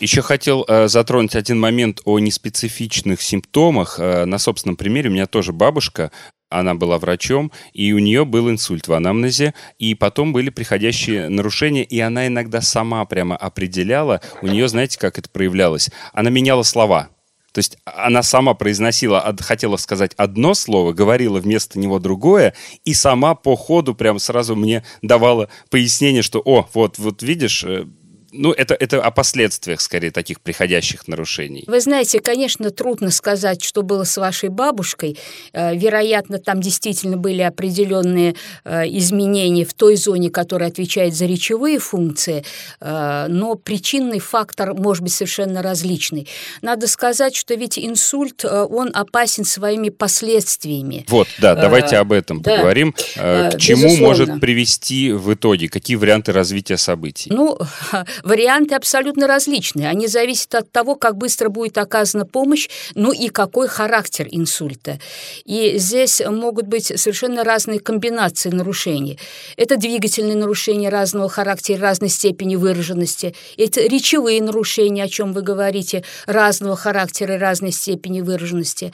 Еще 0.00 0.22
хотел 0.22 0.64
э, 0.68 0.86
затронуть 0.86 1.34
один 1.34 1.58
момент 1.58 2.00
о 2.04 2.20
неспецифичных 2.20 3.20
симптомах. 3.20 3.98
Э, 3.98 4.26
на 4.26 4.38
собственном 4.38 4.76
примере 4.76 5.10
у 5.10 5.12
меня 5.12 5.26
тоже 5.26 5.52
бабушка 5.52 6.12
она 6.50 6.74
была 6.74 6.98
врачом, 6.98 7.52
и 7.72 7.92
у 7.92 7.98
нее 7.98 8.24
был 8.24 8.50
инсульт 8.50 8.88
в 8.88 8.92
анамнезе, 8.92 9.54
и 9.78 9.94
потом 9.94 10.32
были 10.32 10.50
приходящие 10.50 11.28
нарушения, 11.28 11.84
и 11.84 12.00
она 12.00 12.26
иногда 12.26 12.60
сама 12.60 13.04
прямо 13.04 13.36
определяла, 13.36 14.20
у 14.42 14.46
нее, 14.46 14.68
знаете, 14.68 14.98
как 14.98 15.18
это 15.18 15.28
проявлялось? 15.28 15.90
Она 16.12 16.30
меняла 16.30 16.62
слова. 16.62 17.10
То 17.52 17.60
есть 17.60 17.78
она 17.84 18.22
сама 18.22 18.54
произносила, 18.54 19.34
хотела 19.40 19.78
сказать 19.78 20.12
одно 20.16 20.54
слово, 20.54 20.92
говорила 20.92 21.40
вместо 21.40 21.78
него 21.78 21.98
другое, 21.98 22.54
и 22.84 22.94
сама 22.94 23.34
по 23.34 23.56
ходу 23.56 23.94
прям 23.94 24.18
сразу 24.18 24.54
мне 24.54 24.84
давала 25.02 25.48
пояснение, 25.70 26.22
что, 26.22 26.40
о, 26.44 26.68
вот, 26.74 26.98
вот 26.98 27.22
видишь, 27.22 27.64
э, 27.64 27.86
ну, 28.32 28.52
это, 28.52 28.74
это 28.74 29.02
о 29.02 29.10
последствиях, 29.10 29.80
скорее, 29.80 30.10
таких 30.10 30.40
приходящих 30.40 31.08
нарушений. 31.08 31.64
Вы 31.66 31.80
знаете, 31.80 32.20
конечно, 32.20 32.70
трудно 32.70 33.10
сказать, 33.10 33.64
что 33.64 33.82
было 33.82 34.04
с 34.04 34.16
вашей 34.18 34.50
бабушкой. 34.50 35.18
Э, 35.52 35.74
вероятно, 35.74 36.38
там 36.38 36.60
действительно 36.60 37.16
были 37.16 37.40
определенные 37.40 38.34
э, 38.64 38.84
изменения 38.88 39.64
в 39.64 39.72
той 39.72 39.96
зоне, 39.96 40.30
которая 40.30 40.68
отвечает 40.68 41.14
за 41.14 41.24
речевые 41.26 41.78
функции, 41.78 42.44
э, 42.80 43.26
но 43.28 43.54
причинный 43.54 44.18
фактор 44.18 44.74
может 44.74 45.02
быть 45.02 45.12
совершенно 45.12 45.62
различный. 45.62 46.28
Надо 46.60 46.86
сказать, 46.86 47.34
что 47.34 47.54
ведь 47.54 47.78
инсульт, 47.78 48.44
он 48.44 48.90
опасен 48.92 49.44
своими 49.44 49.88
последствиями. 49.88 51.04
Вот, 51.08 51.28
да, 51.38 51.54
давайте 51.54 51.96
об 51.96 52.12
этом 52.12 52.42
да, 52.42 52.56
поговорим. 52.56 52.92
К 52.92 53.56
чему 53.58 53.84
безусловно. 53.84 54.06
может 54.06 54.40
привести 54.40 55.12
в 55.12 55.32
итоге? 55.32 55.68
Какие 55.68 55.96
варианты 55.96 56.32
развития 56.32 56.76
событий? 56.76 57.30
Ну, 57.32 57.58
Варианты 58.22 58.74
абсолютно 58.74 59.26
различные. 59.26 59.88
Они 59.88 60.06
зависят 60.06 60.54
от 60.54 60.70
того, 60.70 60.94
как 60.94 61.16
быстро 61.16 61.48
будет 61.48 61.78
оказана 61.78 62.24
помощь, 62.26 62.68
ну 62.94 63.12
и 63.12 63.28
какой 63.28 63.68
характер 63.68 64.28
инсульта. 64.30 64.98
И 65.44 65.78
здесь 65.78 66.20
могут 66.24 66.66
быть 66.66 66.86
совершенно 66.86 67.44
разные 67.44 67.80
комбинации 67.80 68.50
нарушений. 68.50 69.18
Это 69.56 69.76
двигательные 69.76 70.36
нарушения 70.36 70.88
разного 70.88 71.28
характера, 71.28 71.80
разной 71.80 72.08
степени 72.08 72.56
выраженности. 72.56 73.34
Это 73.56 73.82
речевые 73.82 74.42
нарушения, 74.42 75.04
о 75.04 75.08
чем 75.08 75.32
вы 75.32 75.42
говорите, 75.42 76.04
разного 76.26 76.76
характера 76.76 77.34
и 77.34 77.38
разной 77.38 77.72
степени 77.72 78.20
выраженности. 78.20 78.92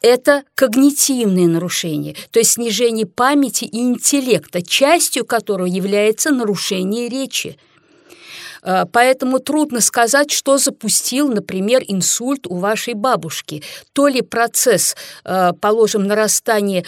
Это 0.00 0.42
когнитивные 0.54 1.48
нарушения, 1.48 2.14
то 2.30 2.38
есть 2.38 2.52
снижение 2.52 3.06
памяти 3.06 3.64
и 3.64 3.78
интеллекта, 3.78 4.62
частью 4.62 5.24
которого 5.24 5.66
является 5.66 6.30
нарушение 6.30 7.08
речи. 7.08 7.56
Э, 8.62 8.84
поэтому 8.90 9.38
трудно 9.38 9.80
сказать, 9.80 10.30
что 10.30 10.58
запустил, 10.58 11.28
например, 11.28 11.82
инсульт 11.86 12.46
у 12.46 12.56
вашей 12.56 12.94
бабушки. 12.94 13.62
То 13.92 14.08
ли 14.08 14.22
процесс, 14.22 14.96
э, 15.24 15.52
положим, 15.60 16.06
нарастания 16.06 16.84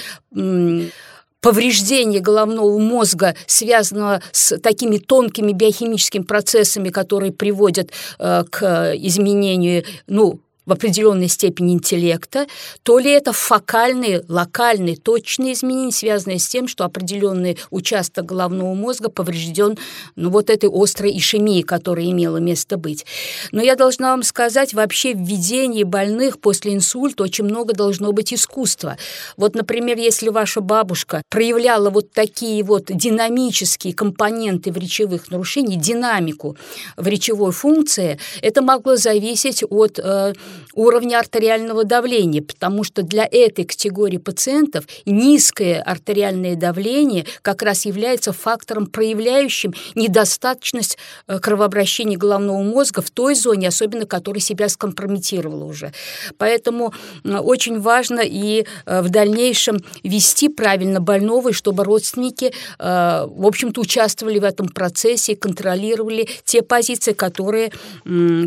повреждения 1.43 2.21
головного 2.21 2.79
мозга, 2.79 3.35
связанного 3.47 4.23
с 4.31 4.57
такими 4.59 4.99
тонкими 4.99 5.53
биохимическими 5.53 6.23
процессами, 6.23 6.89
которые 6.89 7.33
приводят 7.33 7.91
э, 8.19 8.45
к 8.49 8.95
изменению, 8.95 9.85
ну, 10.07 10.41
в 10.67 10.73
определенной 10.73 11.29
степени 11.29 11.73
интеллекта, 11.73 12.47
то 12.83 12.99
ли 12.99 13.11
это 13.11 13.33
фокальные, 13.33 14.25
локальные, 14.29 14.97
точные 14.97 15.55
изменения, 15.55 15.93
связанные 15.93 16.39
с 16.39 16.47
тем, 16.47 16.69
что 16.69 16.85
определенный 16.85 17.59
участок 17.71 18.27
головного 18.27 18.75
мозга 18.75 19.09
поврежден 19.09 19.77
ну, 20.17 20.31
вот 20.31 20.51
этой 20.51 20.71
острой 20.73 21.17
ишемией, 21.17 21.63
которая 21.63 22.07
имела 22.07 22.37
место 22.37 22.77
быть. 22.77 23.05
Но 23.51 23.61
я 23.61 23.75
должна 23.75 24.11
вам 24.11 24.23
сказать, 24.23 24.75
вообще 24.75 25.15
в 25.15 25.21
ведении 25.21 25.83
больных 25.83 26.41
после 26.41 26.75
инсульта 26.75 27.25
очень 27.25 27.45
много 27.45 27.73
должно 27.75 28.13
быть 28.13 28.33
искусства. 28.33 28.97
Вот, 29.37 29.55
например, 29.55 29.99
если 29.99 30.29
ваша 30.29 30.61
бабушка 30.61 31.23
проявляла 31.29 31.91
вот 31.91 32.13
такие 32.13 32.63
вот 32.63 32.85
динамические 32.89 33.95
компоненты 33.95 34.71
в 34.71 34.77
речевых 34.77 35.31
нарушениях, 35.31 35.81
динамику 35.81 36.57
в 36.97 37.07
речевой 37.07 37.53
функции, 37.53 38.19
это 38.43 38.63
могло 38.63 38.97
зависеть 38.97 39.65
от 39.69 39.99
э, 39.99 40.35
уровня 40.75 41.19
артериального 41.19 41.85
давления, 41.85 42.43
потому 42.43 42.85
что 42.85 43.03
для 43.03 43.29
этой 43.31 43.65
категории 43.65 44.19
пациентов 44.19 44.85
низкое 45.05 45.83
артериальное 45.83 46.57
давление 46.57 47.27
как 47.43 47.63
раз 47.63 47.85
является 47.85 48.33
фактором, 48.33 48.87
проявляющим 48.87 49.75
недостаточность 49.95 50.99
э, 51.27 51.39
кровообращения 51.39 52.17
головного 52.17 52.63
мозга 52.63 53.03
в 53.03 53.11
той 53.11 53.35
зоне, 53.35 53.69
особенно 53.69 54.07
которая 54.07 54.41
себя 54.41 54.69
скомпрометировала 54.69 55.65
уже. 55.65 55.93
Поэтому 56.39 56.93
очень 57.25 57.81
важно 57.81 58.21
и 58.21 58.65
э, 58.87 59.03
в 59.03 59.11
дальнейшем 59.11 59.79
вести 60.03 60.49
правильно 60.49 61.01
больного, 61.01 61.51
и 61.51 61.53
чтобы 61.53 61.85
родственники, 61.85 62.53
э, 62.79 63.27
в 63.29 63.47
общем-то, 63.47 63.81
участвовали 63.81 64.39
в 64.39 64.45
этом 64.45 64.69
процессе 64.69 65.33
и 65.33 65.37
контролировали 65.37 66.29
те 66.45 66.63
позиции, 66.63 67.13
которые 67.13 67.73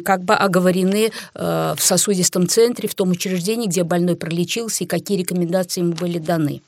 как 0.03 0.23
бы 0.23 0.33
оговорены 0.33 1.11
в 1.33 1.77
сосудистом 1.97 2.47
центре, 2.47 2.89
в 2.89 2.95
том 2.95 3.11
учреждении, 3.11 3.67
где 3.67 3.83
больной 3.83 4.15
пролечился, 4.15 4.83
и 4.83 4.87
какие 4.87 5.17
рекомендации 5.17 5.81
ему 5.81 5.93
были 5.93 6.17
даны. 6.17 6.61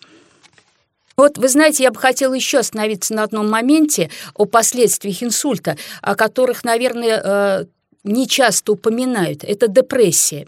Вот, 1.18 1.38
вы 1.38 1.50
знаете, 1.50 1.84
я 1.84 1.92
бы 1.92 2.00
хотела 2.00 2.34
еще 2.34 2.60
остановиться 2.60 3.14
на 3.14 3.24
одном 3.24 3.50
моменте 3.50 4.12
о 4.36 4.46
последствиях 4.46 5.24
инсульта, 5.24 5.76
о 6.02 6.16
которых, 6.16 6.64
наверное, 6.64 7.22
э, 7.24 7.66
не 8.04 8.28
часто 8.28 8.74
упоминают. 8.74 9.44
Это 9.44 9.68
депрессия. 9.68 10.48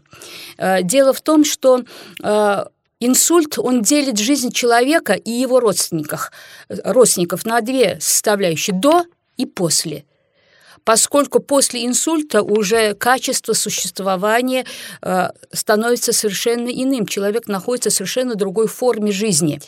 Э, 0.57 0.83
дело 0.83 1.11
в 1.13 1.21
том, 1.21 1.43
что 1.43 1.83
э, 2.23 2.65
Инсульт, 3.01 3.57
он 3.57 3.81
делит 3.81 4.17
жизнь 4.17 4.51
человека 4.51 5.13
и 5.13 5.31
его 5.31 5.61
родственников, 5.61 6.33
родственников 6.67 7.45
на 7.45 7.61
две 7.61 7.97
составляющие– 8.01 8.75
до 8.79 9.05
и 9.37 9.45
после 9.45 10.03
поскольку 10.89 11.39
после 11.39 11.85
инсульта 11.85 12.41
уже 12.41 12.95
качество 12.95 13.53
существования 13.53 14.65
э, 15.03 15.27
становится 15.53 16.13
совершенно 16.13 16.67
иным. 16.69 17.05
Человек 17.05 17.47
находится 17.47 17.91
в 17.91 17.93
совершенно 17.93 18.33
другой 18.33 18.67
форме 18.67 19.11
жизни. 19.11 19.61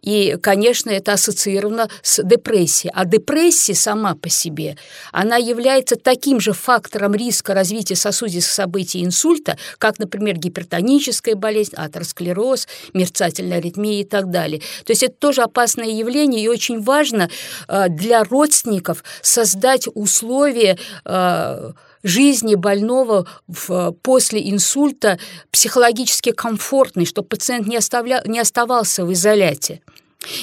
И, 0.00 0.38
конечно, 0.42 0.88
это 0.88 1.12
ассоциировано 1.12 1.90
с 2.00 2.22
депрессией. 2.22 2.90
А 2.94 3.04
депрессия 3.04 3.74
сама 3.74 4.14
по 4.14 4.30
себе, 4.30 4.78
она 5.12 5.36
является 5.36 5.96
таким 5.96 6.40
же 6.40 6.54
фактором 6.54 7.14
риска 7.14 7.52
развития 7.52 7.94
сосудистых 7.94 8.54
событий 8.54 9.04
инсульта, 9.04 9.58
как, 9.76 9.98
например, 9.98 10.38
гипертоническая 10.38 11.34
болезнь, 11.34 11.74
атеросклероз, 11.76 12.66
мерцательная 12.94 13.58
аритмия 13.58 14.00
и 14.00 14.04
так 14.04 14.30
далее. 14.30 14.60
То 14.86 14.92
есть 14.92 15.02
это 15.02 15.16
тоже 15.18 15.42
опасное 15.42 15.90
явление, 15.90 16.42
и 16.42 16.48
очень 16.48 16.80
важно 16.80 17.28
э, 17.68 17.90
для 17.90 18.24
родственников 18.24 19.04
создать 19.20 19.86
условия, 19.92 20.61
условия 20.62 20.78
э, 21.04 21.72
жизни 22.02 22.54
больного 22.54 23.26
в, 23.46 23.92
после 24.02 24.50
инсульта 24.50 25.18
психологически 25.50 26.32
комфортной, 26.32 27.06
чтобы 27.06 27.28
пациент 27.28 27.66
не, 27.66 27.76
оставля, 27.76 28.22
не 28.26 28.40
оставался 28.40 29.04
в 29.04 29.12
изоляте. 29.12 29.80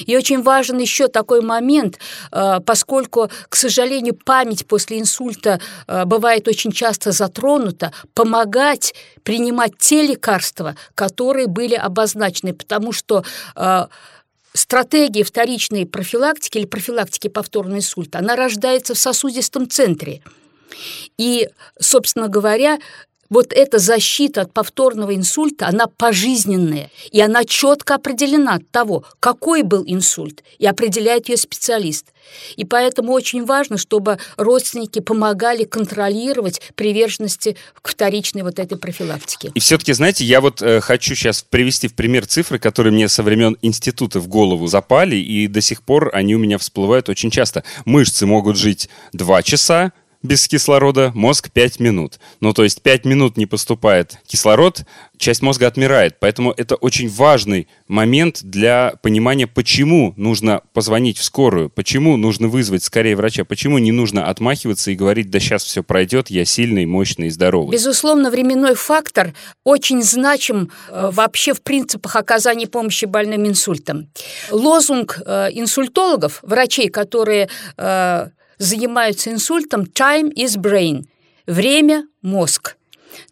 И 0.04 0.14
очень 0.14 0.42
важен 0.42 0.78
еще 0.78 1.08
такой 1.08 1.40
момент, 1.40 1.98
э, 2.32 2.60
поскольку, 2.66 3.30
к 3.48 3.56
сожалению, 3.56 4.14
память 4.14 4.66
после 4.66 4.98
инсульта 4.98 5.58
э, 5.86 6.04
бывает 6.04 6.48
очень 6.48 6.72
часто 6.72 7.12
затронута, 7.12 7.92
помогать 8.14 8.94
принимать 9.22 9.72
те 9.78 10.02
лекарства, 10.02 10.76
которые 10.94 11.46
были 11.46 11.74
обозначены, 11.74 12.54
потому 12.54 12.92
что 12.92 13.22
стратегия 14.52 15.24
вторичной 15.24 15.86
профилактики 15.86 16.58
или 16.58 16.66
профилактики 16.66 17.28
повторного 17.28 17.78
инсульта, 17.78 18.18
она 18.18 18.36
рождается 18.36 18.94
в 18.94 18.98
сосудистом 18.98 19.68
центре. 19.68 20.22
И, 21.18 21.48
собственно 21.78 22.28
говоря, 22.28 22.78
вот 23.30 23.52
эта 23.52 23.78
защита 23.78 24.42
от 24.42 24.52
повторного 24.52 25.14
инсульта, 25.14 25.68
она 25.68 25.86
пожизненная, 25.86 26.90
и 27.12 27.20
она 27.20 27.44
четко 27.44 27.94
определена 27.94 28.54
от 28.54 28.68
того, 28.70 29.04
какой 29.20 29.62
был 29.62 29.84
инсульт, 29.86 30.42
и 30.58 30.66
определяет 30.66 31.28
ее 31.28 31.36
специалист. 31.36 32.06
И 32.56 32.64
поэтому 32.64 33.12
очень 33.12 33.44
важно, 33.44 33.78
чтобы 33.78 34.18
родственники 34.36 35.00
помогали 35.00 35.64
контролировать 35.64 36.60
приверженности 36.74 37.56
к 37.80 37.88
вторичной 37.88 38.42
вот 38.42 38.58
этой 38.58 38.76
профилактике. 38.76 39.52
И 39.54 39.60
все-таки, 39.60 39.92
знаете, 39.92 40.24
я 40.24 40.40
вот 40.40 40.62
э, 40.62 40.80
хочу 40.80 41.14
сейчас 41.14 41.42
привести 41.42 41.88
в 41.88 41.94
пример 41.94 42.26
цифры, 42.26 42.58
которые 42.58 42.92
мне 42.92 43.08
со 43.08 43.22
времен 43.22 43.56
института 43.62 44.20
в 44.20 44.28
голову 44.28 44.66
запали, 44.66 45.16
и 45.16 45.46
до 45.46 45.60
сих 45.60 45.82
пор 45.82 46.10
они 46.12 46.34
у 46.34 46.38
меня 46.38 46.58
всплывают 46.58 47.08
очень 47.08 47.30
часто. 47.30 47.64
Мышцы 47.84 48.26
могут 48.26 48.56
жить 48.56 48.88
2 49.12 49.42
часа, 49.42 49.92
без 50.22 50.46
кислорода, 50.48 51.12
мозг 51.14 51.50
5 51.50 51.80
минут. 51.80 52.18
Ну, 52.40 52.52
то 52.52 52.64
есть 52.64 52.82
5 52.82 53.04
минут 53.04 53.36
не 53.36 53.46
поступает 53.46 54.18
кислород, 54.26 54.84
часть 55.16 55.42
мозга 55.42 55.66
отмирает. 55.66 56.16
Поэтому 56.20 56.52
это 56.56 56.74
очень 56.74 57.08
важный 57.08 57.68
момент 57.88 58.40
для 58.42 58.94
понимания, 59.02 59.46
почему 59.46 60.12
нужно 60.16 60.62
позвонить 60.72 61.18
в 61.18 61.24
скорую, 61.24 61.70
почему 61.70 62.16
нужно 62.16 62.48
вызвать 62.48 62.82
скорее 62.82 63.16
врача, 63.16 63.44
почему 63.44 63.78
не 63.78 63.92
нужно 63.92 64.26
отмахиваться 64.26 64.90
и 64.90 64.94
говорить, 64.94 65.30
да 65.30 65.40
сейчас 65.40 65.64
все 65.64 65.82
пройдет, 65.82 66.30
я 66.30 66.44
сильный, 66.44 66.86
мощный 66.86 67.28
и 67.28 67.30
здоровый. 67.30 67.72
Безусловно, 67.72 68.30
временной 68.30 68.74
фактор 68.74 69.34
очень 69.64 70.02
значим 70.02 70.70
э, 70.88 71.10
вообще 71.12 71.54
в 71.54 71.62
принципах 71.62 72.16
оказания 72.16 72.66
помощи 72.66 73.06
больным 73.06 73.46
инсультом. 73.46 74.10
Лозунг 74.50 75.20
э, 75.24 75.48
инсультологов, 75.52 76.40
врачей, 76.42 76.88
которые 76.88 77.48
э, 77.76 78.28
занимаются 78.60 79.32
инсультом 79.32 79.82
time 79.82 80.32
is 80.34 80.56
brain– 80.56 81.06
время– 81.46 82.06
мозг. 82.22 82.76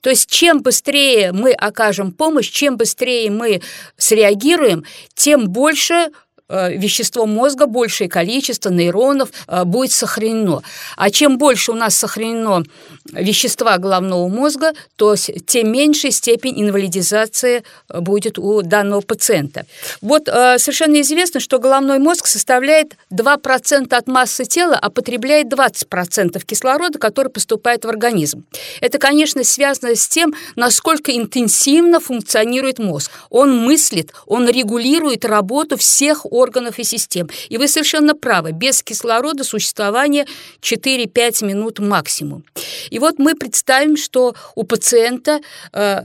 То 0.01 0.11
есть 0.11 0.29
чем 0.29 0.63
быстрее 0.63 1.33
мы 1.33 1.53
окажем 1.53 2.11
помощь, 2.11 2.51
чем 2.51 2.77
быстрее 2.77 3.31
мы 3.31 3.61
среагируем, 3.97 4.85
тем 5.15 5.51
больше 5.51 6.09
вещество 6.49 7.27
мозга, 7.27 7.67
большее 7.67 8.09
количество 8.09 8.71
нейронов 8.71 9.31
э, 9.47 9.65
будет 9.65 9.93
сохранено. 9.93 10.63
А 10.97 11.11
чем 11.11 11.39
больше 11.39 11.73
у 11.73 11.75
нас 11.75 11.95
сохранено 11.95 12.65
вещества 13.13 13.77
головного 13.79 14.29
мозга, 14.29 14.73
то 14.97 15.15
тем 15.17 15.73
меньшей 15.73 16.11
степень 16.11 16.63
инвалидизации 16.63 17.65
будет 17.89 18.39
у 18.39 18.63
данного 18.63 19.01
пациента. 19.01 19.67
Вот 20.01 20.27
совершенно 20.27 21.01
известно, 21.01 21.41
что 21.41 21.59
головной 21.59 21.99
мозг 21.99 22.27
составляет 22.27 22.97
2% 23.13 23.95
от 23.95 24.09
массы 24.09 24.45
тела, 24.45 24.79
а 24.81 24.91
потребляет 24.91 25.47
20% 25.53 26.45
кислорода, 26.45 26.99
который 26.99 27.29
поступает 27.29 27.85
в 27.85 27.89
организм. 27.89 28.45
Это, 28.81 28.99
конечно, 28.99 29.45
связано 29.45 29.95
с 29.95 30.09
тем, 30.09 30.35
насколько 30.57 31.17
интенсивно 31.17 32.01
функционирует 32.01 32.79
мозг. 32.79 33.11
Он 33.31 33.57
мыслит, 33.57 34.13
он 34.27 34.49
регулирует 34.49 35.25
работу 35.25 35.77
всех 35.77 36.25
органов 36.25 36.38
и 36.47 36.85
систем. 36.85 37.29
И 37.49 37.59
вы 37.59 37.69
совершенно 37.69 38.15
правы, 38.15 38.53
без 38.53 38.83
кислорода 38.83 39.45
существование 39.45 40.27
4-5 40.61 41.45
минут 41.45 41.79
максимум. 41.79 42.45
И 42.91 42.99
вот 42.99 43.19
мы 43.19 43.35
представим, 43.35 43.97
что 43.97 44.35
у 44.55 44.65
пациента 44.65 45.41
э, 45.73 46.03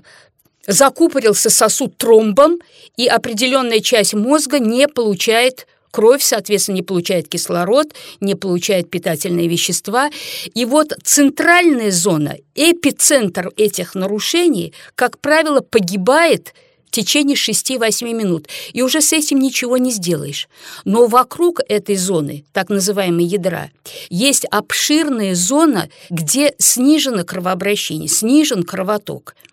закупорился 0.67 1.49
сосуд 1.49 1.97
тромбом, 1.97 2.59
и 2.97 3.07
определенная 3.07 3.79
часть 3.79 4.13
мозга 4.13 4.59
не 4.59 4.87
получает 4.87 5.67
кровь, 5.93 6.23
соответственно, 6.23 6.77
не 6.77 6.81
получает 6.81 7.27
кислород, 7.27 7.93
не 8.19 8.35
получает 8.35 8.89
питательные 8.89 9.47
вещества. 9.47 10.09
И 10.55 10.65
вот 10.65 10.93
центральная 11.03 11.91
зона, 11.91 12.35
эпицентр 12.55 13.51
этих 13.57 13.93
нарушений, 13.93 14.73
как 14.95 15.19
правило, 15.19 15.61
погибает 15.61 16.53
течение 16.93 17.35
6-8 17.35 18.13
минут, 18.13 18.47
и 18.71 18.81
уже 18.81 19.01
с 19.01 19.11
этим 19.11 19.39
ничего 19.39 19.77
не 19.77 19.91
сделаешь. 19.91 20.47
Но 20.85 21.07
вокруг 21.07 21.59
этой 21.67 21.97
зоны, 21.97 22.45
так 22.53 22.69
называемой 22.69 23.25
ядра, 23.25 23.69
есть 24.09 24.45
обширная 24.49 25.35
зона, 25.35 25.89
где 26.09 26.53
снижено 26.57 27.25
кровообращение, 27.25 28.07
снижен 28.07 28.63
кровоток– 28.63 29.35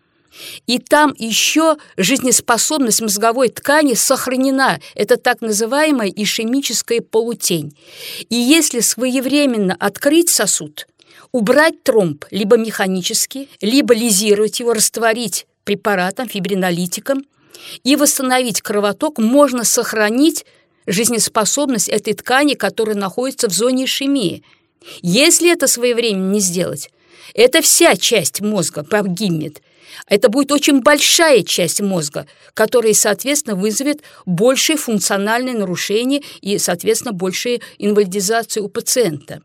и 0.66 0.78
там 0.78 1.14
еще 1.18 1.76
жизнеспособность 1.96 3.02
мозговой 3.02 3.48
ткани 3.48 3.94
сохранена. 3.94 4.80
Это 4.94 5.16
так 5.16 5.40
называемая 5.40 6.08
ишемическая 6.08 7.00
полутень. 7.00 7.76
И 8.28 8.36
если 8.36 8.80
своевременно 8.80 9.76
открыть 9.78 10.30
сосуд, 10.30 10.86
убрать 11.32 11.82
тромб 11.82 12.24
либо 12.30 12.56
механически, 12.56 13.48
либо 13.60 13.94
лизировать 13.94 14.60
его, 14.60 14.72
растворить 14.72 15.46
препаратом, 15.70 16.28
фибринолитиком 16.28 17.24
и 17.84 17.94
восстановить 17.94 18.60
кровоток, 18.60 19.18
можно 19.18 19.62
сохранить 19.62 20.44
жизнеспособность 20.88 21.88
этой 21.88 22.14
ткани, 22.14 22.54
которая 22.54 22.96
находится 22.96 23.48
в 23.48 23.52
зоне 23.52 23.84
ишемии. 23.84 24.42
Если 25.00 25.52
это 25.52 25.68
своевременно 25.68 26.32
не 26.32 26.40
сделать, 26.40 26.90
это 27.34 27.62
вся 27.62 27.94
часть 27.94 28.40
мозга 28.40 28.82
погибнет. 28.82 29.62
Это 30.08 30.28
будет 30.28 30.50
очень 30.50 30.80
большая 30.80 31.44
часть 31.44 31.80
мозга, 31.80 32.26
которая, 32.54 32.94
соответственно, 32.94 33.54
вызовет 33.54 34.02
большее 34.26 34.76
функциональное 34.76 35.54
нарушение 35.54 36.22
и, 36.40 36.58
соответственно, 36.58 37.12
большую 37.12 37.60
инвалидизацию 37.78 38.64
у 38.64 38.68
пациента. 38.68 39.42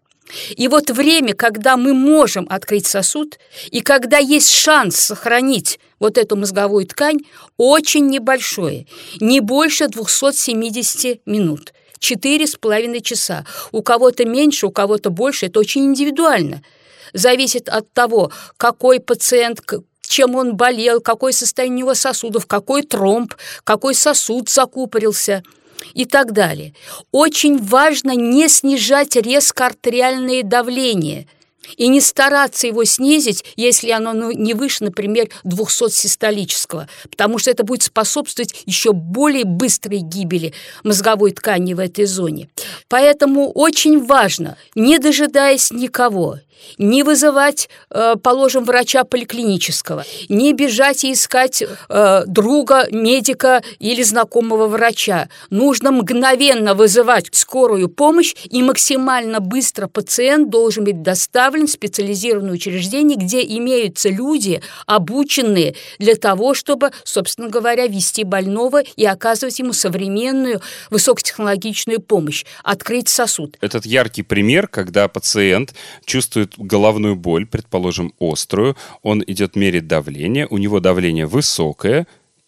И 0.55 0.67
вот 0.67 0.89
время, 0.89 1.33
когда 1.33 1.77
мы 1.77 1.93
можем 1.93 2.47
открыть 2.49 2.87
сосуд, 2.87 3.37
и 3.69 3.81
когда 3.81 4.17
есть 4.17 4.49
шанс 4.49 4.95
сохранить 4.95 5.79
вот 5.99 6.17
эту 6.17 6.35
мозговую 6.35 6.87
ткань, 6.87 7.19
очень 7.57 8.07
небольшое, 8.07 8.87
не 9.19 9.39
больше 9.39 9.87
270 9.87 11.21
минут, 11.25 11.73
четыре 11.99 12.47
с 12.47 12.55
половиной 12.55 13.01
часа. 13.01 13.45
У 13.71 13.81
кого-то 13.81 14.25
меньше, 14.25 14.67
у 14.67 14.71
кого-то 14.71 15.09
больше, 15.09 15.45
это 15.47 15.59
очень 15.59 15.85
индивидуально. 15.85 16.63
Зависит 17.13 17.69
от 17.69 17.91
того, 17.93 18.31
какой 18.57 18.99
пациент, 18.99 19.61
чем 20.01 20.35
он 20.35 20.55
болел, 20.55 21.01
какое 21.01 21.31
состояние 21.31 21.75
у 21.75 21.79
него 21.79 21.93
сосудов, 21.93 22.45
какой 22.45 22.83
тромб, 22.83 23.33
какой 23.63 23.95
сосуд 23.95 24.49
закупорился 24.49 25.43
и 25.93 26.05
так 26.05 26.31
далее. 26.33 26.73
Очень 27.11 27.57
важно 27.57 28.15
не 28.15 28.47
снижать 28.47 29.15
резко 29.15 29.65
артериальное 29.65 30.43
давление 30.43 31.27
и 31.77 31.87
не 31.87 32.01
стараться 32.01 32.67
его 32.67 32.83
снизить, 32.83 33.43
если 33.55 33.89
оно 33.89 34.13
ну, 34.13 34.31
не 34.31 34.53
выше, 34.53 34.83
например, 34.83 35.29
200 35.43 35.89
систолического, 35.89 36.87
потому 37.09 37.37
что 37.37 37.51
это 37.51 37.63
будет 37.63 37.83
способствовать 37.83 38.63
еще 38.65 38.93
более 38.93 39.45
быстрой 39.45 39.99
гибели 39.99 40.53
мозговой 40.83 41.31
ткани 41.31 41.73
в 41.73 41.79
этой 41.79 42.05
зоне. 42.05 42.49
Поэтому 42.87 43.51
очень 43.51 44.05
важно, 44.05 44.57
не 44.75 44.99
дожидаясь 44.99 45.71
никого, 45.71 46.39
не 46.77 47.03
вызывать, 47.03 47.69
э, 47.89 48.15
положим, 48.21 48.65
врача 48.65 49.03
поликлинического, 49.03 50.05
не 50.29 50.53
бежать 50.53 51.03
и 51.03 51.13
искать 51.13 51.63
э, 51.63 52.23
друга, 52.25 52.87
медика 52.91 53.63
или 53.79 54.03
знакомого 54.03 54.67
врача. 54.67 55.29
Нужно 55.49 55.91
мгновенно 55.91 56.73
вызывать 56.73 57.27
скорую 57.31 57.89
помощь, 57.89 58.35
и 58.45 58.61
максимально 58.61 59.39
быстро 59.39 59.87
пациент 59.87 60.49
должен 60.49 60.83
быть 60.83 61.01
доставлен 61.01 61.67
в 61.67 61.71
специализированное 61.71 62.53
учреждение, 62.53 63.17
где 63.17 63.41
имеются 63.41 64.09
люди, 64.09 64.61
обученные 64.85 65.75
для 65.99 66.15
того, 66.15 66.53
чтобы, 66.53 66.91
собственно 67.03 67.49
говоря, 67.49 67.87
вести 67.87 68.23
больного 68.23 68.81
и 68.95 69.05
оказывать 69.05 69.59
ему 69.59 69.73
современную 69.73 70.61
высокотехнологичную 70.89 72.01
помощь, 72.01 72.45
открыть 72.63 73.09
сосуд. 73.09 73.57
Этот 73.61 73.85
яркий 73.85 74.23
пример, 74.23 74.67
когда 74.67 75.07
пациент 75.07 75.73
чувствует 76.05 76.44
чувствует 76.45 76.67
головную 76.67 77.15
боль, 77.15 77.45
предположим, 77.45 78.13
острую, 78.19 78.75
он 79.03 79.23
идет 79.27 79.55
мерить 79.55 79.87
давление, 79.87 80.47
у 80.49 80.57
него 80.57 80.79
давление 80.79 81.25
высокое, 81.25 82.05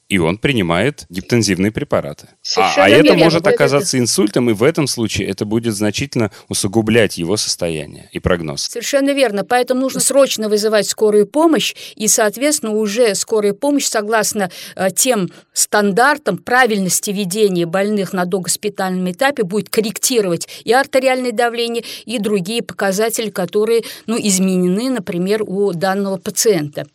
и 0.09 0.17
он 0.19 0.37
принимает 0.37 1.05
гипотензивные 1.09 1.71
препараты. 1.71 2.29
а, 2.55 2.73
а 2.77 2.89
это 2.89 3.13
может 3.15 3.45
оказаться 3.45 3.99
инсультом, 3.99 4.49
и 4.49 4.53
в 4.53 4.63
этом 4.63 4.87
случае 4.87 5.27
это 5.27 5.45
будет 5.45 5.75
значительно 5.75 6.31
усугублять 6.47 7.17
его 7.17 7.35
состояние 7.35 8.09
и 8.13 8.19
прогноз. 8.19 8.63
Совершенно 8.63 9.11
верно. 9.11 9.43
Поэтому 9.43 9.81
нужно 9.81 9.99
срочно 9.99 10.47
вызывать 10.47 10.87
скорую 10.87 11.27
помощь, 11.27 11.75
и, 11.95 12.07
соответственно, 12.07 12.73
уже 12.73 13.15
скорая 13.15 13.53
помощь, 13.53 13.85
согласно 13.85 14.49
э, 14.75 14.91
тем 14.91 15.29
стандартам 15.53 16.37
правильности 16.37 17.11
ведения 17.11 17.65
больных 17.65 18.13
на 18.13 18.25
догоспитальном 18.25 19.11
этапе, 19.11 19.43
будет 19.43 19.69
корректировать 19.69 20.47
и 20.63 20.71
артериальное 20.71 21.31
давление, 21.31 21.83
и 22.05 22.19
другие 22.19 22.63
показатели, 22.63 23.29
которые 23.29 23.83
ну, 24.05 24.17
изменены, 24.17 24.89
например, 24.89 25.43
у 25.43 25.73
данного 25.73 26.17
пациента. 26.17 26.87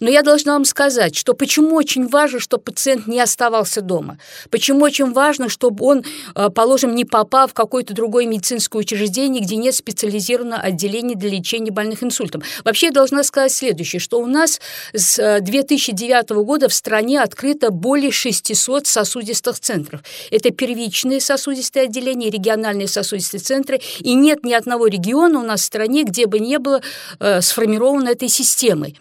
Но 0.00 0.10
я 0.10 0.22
должна 0.22 0.54
вам 0.54 0.64
сказать, 0.64 1.14
что 1.14 1.34
почему 1.34 1.76
очень 1.76 2.08
важно, 2.08 2.40
что 2.40 2.55
чтобы 2.56 2.64
пациент 2.64 3.06
не 3.06 3.20
оставался 3.20 3.82
дома. 3.82 4.18
Почему 4.50 4.84
очень 4.84 5.12
важно, 5.12 5.48
чтобы 5.48 5.84
он, 5.84 6.04
э, 6.34 6.48
положим, 6.48 6.94
не 6.94 7.04
попал 7.04 7.48
в 7.48 7.54
какое-то 7.54 7.92
другое 7.92 8.26
медицинское 8.26 8.78
учреждение, 8.78 9.42
где 9.42 9.56
нет 9.56 9.74
специализированного 9.74 10.62
отделения 10.62 11.16
для 11.16 11.28
лечения 11.28 11.70
больных 11.70 12.02
инсультом. 12.02 12.42
Вообще 12.64 12.86
я 12.86 12.92
должна 12.92 13.24
сказать 13.24 13.52
следующее, 13.52 14.00
что 14.00 14.18
у 14.20 14.26
нас 14.26 14.60
с 14.94 15.40
2009 15.40 16.30
э, 16.30 16.34
года 16.34 16.68
в 16.68 16.72
стране 16.72 17.20
открыто 17.20 17.70
более 17.70 18.10
600 18.10 18.86
сосудистых 18.86 19.60
центров. 19.60 20.00
Это 20.30 20.50
первичные 20.50 21.20
сосудистые 21.20 21.84
отделения, 21.84 22.30
региональные 22.30 22.88
сосудистые 22.88 23.40
центры, 23.40 23.80
и 24.00 24.14
нет 24.14 24.44
ни 24.44 24.54
одного 24.54 24.86
региона 24.86 25.40
у 25.40 25.42
нас 25.42 25.60
в 25.60 25.64
стране, 25.64 26.04
где 26.04 26.26
бы 26.26 26.38
не 26.38 26.58
было 26.58 26.80
э, 27.20 27.42
сформировано 27.42 28.08
этой 28.08 28.28
системой. 28.28 28.98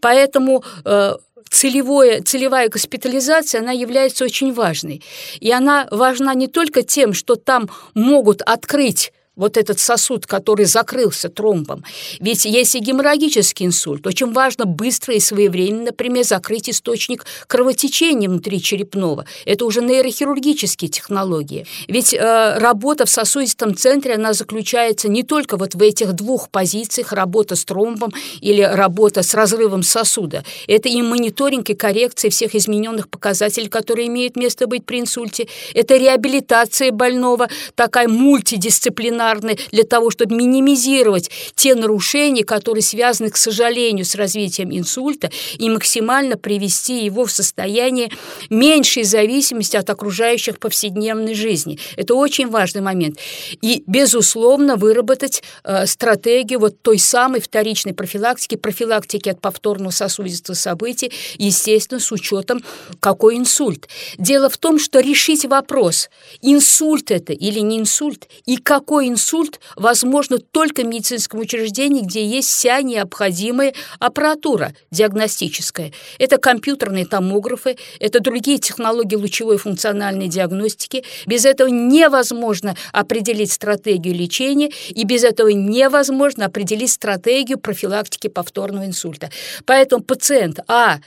Поэтому 0.00 0.62
э, 0.84 1.14
целевое, 1.54 2.20
целевая 2.20 2.68
госпитализация, 2.68 3.60
она 3.60 3.70
является 3.70 4.24
очень 4.24 4.52
важной. 4.52 5.02
И 5.38 5.52
она 5.52 5.86
важна 5.90 6.34
не 6.34 6.48
только 6.48 6.82
тем, 6.82 7.12
что 7.12 7.36
там 7.36 7.70
могут 7.94 8.42
открыть 8.42 9.12
вот 9.36 9.56
этот 9.56 9.80
сосуд, 9.80 10.26
который 10.26 10.64
закрылся 10.64 11.28
тромбом. 11.28 11.84
Ведь 12.20 12.44
если 12.44 12.78
геморрагический 12.78 13.66
инсульт, 13.66 14.06
очень 14.06 14.32
важно 14.32 14.64
быстро 14.64 15.14
и 15.14 15.20
своевременно, 15.20 15.86
например, 15.86 16.24
закрыть 16.24 16.70
источник 16.70 17.26
кровотечения 17.46 18.28
внутри 18.28 18.62
черепного. 18.62 19.26
Это 19.44 19.64
уже 19.64 19.82
нейрохирургические 19.82 20.88
технологии. 20.88 21.66
Ведь 21.88 22.14
э, 22.14 22.58
работа 22.58 23.06
в 23.06 23.10
сосудистом 23.10 23.76
центре, 23.76 24.14
она 24.14 24.32
заключается 24.32 25.08
не 25.08 25.24
только 25.24 25.56
вот 25.56 25.74
в 25.74 25.82
этих 25.82 26.12
двух 26.12 26.48
позициях, 26.50 27.12
работа 27.12 27.56
с 27.56 27.64
тромбом 27.64 28.12
или 28.40 28.62
работа 28.62 29.22
с 29.22 29.34
разрывом 29.34 29.82
сосуда. 29.82 30.44
Это 30.68 30.88
и 30.88 31.02
мониторинг 31.02 31.70
и 31.70 31.74
коррекция 31.74 32.30
всех 32.30 32.54
измененных 32.54 33.08
показателей, 33.08 33.68
которые 33.68 34.06
имеют 34.08 34.36
место 34.36 34.66
быть 34.66 34.86
при 34.86 35.00
инсульте. 35.00 35.48
Это 35.74 35.96
реабилитация 35.96 36.92
больного, 36.92 37.48
такая 37.74 38.08
мультидисциплинарная 38.08 39.23
дисциплинарные 39.24 39.58
для 39.72 39.84
того, 39.84 40.10
чтобы 40.10 40.34
минимизировать 40.36 41.30
те 41.54 41.74
нарушения, 41.74 42.44
которые 42.44 42.82
связаны, 42.82 43.30
к 43.30 43.36
сожалению, 43.36 44.04
с 44.04 44.14
развитием 44.14 44.70
инсульта 44.70 45.30
и 45.58 45.70
максимально 45.70 46.36
привести 46.36 47.04
его 47.04 47.24
в 47.24 47.30
состояние 47.30 48.10
меньшей 48.50 49.04
зависимости 49.04 49.76
от 49.76 49.88
окружающих 49.90 50.58
повседневной 50.58 51.34
жизни. 51.34 51.78
Это 51.96 52.14
очень 52.14 52.48
важный 52.48 52.82
момент. 52.82 53.18
И, 53.62 53.82
безусловно, 53.86 54.76
выработать 54.76 55.42
э, 55.64 55.86
стратегию 55.86 56.60
вот 56.60 56.80
той 56.82 56.98
самой 56.98 57.40
вторичной 57.40 57.94
профилактики, 57.94 58.56
профилактики 58.56 59.28
от 59.28 59.40
повторного 59.40 59.90
сосудистого 59.90 60.56
событий, 60.56 61.12
естественно, 61.38 62.00
с 62.00 62.12
учетом 62.12 62.62
какой 63.00 63.36
инсульт. 63.36 63.88
Дело 64.18 64.48
в 64.48 64.56
том, 64.56 64.78
что 64.78 65.00
решить 65.00 65.44
вопрос, 65.44 66.10
инсульт 66.42 67.10
это 67.10 67.32
или 67.32 67.60
не 67.60 67.78
инсульт, 67.78 68.28
и 68.46 68.56
какой 68.56 69.08
инсульт, 69.14 69.60
возможно 69.76 70.38
только 70.38 70.82
в 70.82 70.86
медицинском 70.86 71.40
учреждении, 71.40 72.02
где 72.02 72.26
есть 72.26 72.48
вся 72.48 72.82
необходимая 72.82 73.72
аппаратура 73.98 74.74
диагностическая. 74.90 75.92
Это 76.18 76.38
компьютерные 76.38 77.06
томографы, 77.06 77.76
это 78.00 78.20
другие 78.20 78.58
технологии 78.58 79.16
лучевой 79.16 79.58
функциональной 79.58 80.28
диагностики. 80.28 81.04
Без 81.26 81.44
этого 81.44 81.68
невозможно 81.68 82.76
определить 82.92 83.52
стратегию 83.52 84.14
лечения, 84.14 84.70
и 84.88 85.04
без 85.04 85.24
этого 85.24 85.48
невозможно 85.48 86.46
определить 86.46 86.90
стратегию 86.90 87.58
профилактики 87.58 88.28
повторного 88.28 88.86
инсульта. 88.86 89.30
Поэтому 89.64 90.02
пациент, 90.02 90.58
а, 90.66 90.98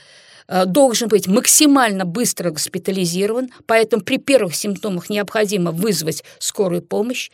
должен 0.66 1.08
быть 1.08 1.26
максимально 1.26 2.04
быстро 2.04 2.50
госпитализирован, 2.50 3.50
поэтому 3.66 4.02
при 4.02 4.18
первых 4.18 4.54
симптомах 4.54 5.10
необходимо 5.10 5.72
вызвать 5.72 6.24
скорую 6.38 6.82
помощь. 6.82 7.30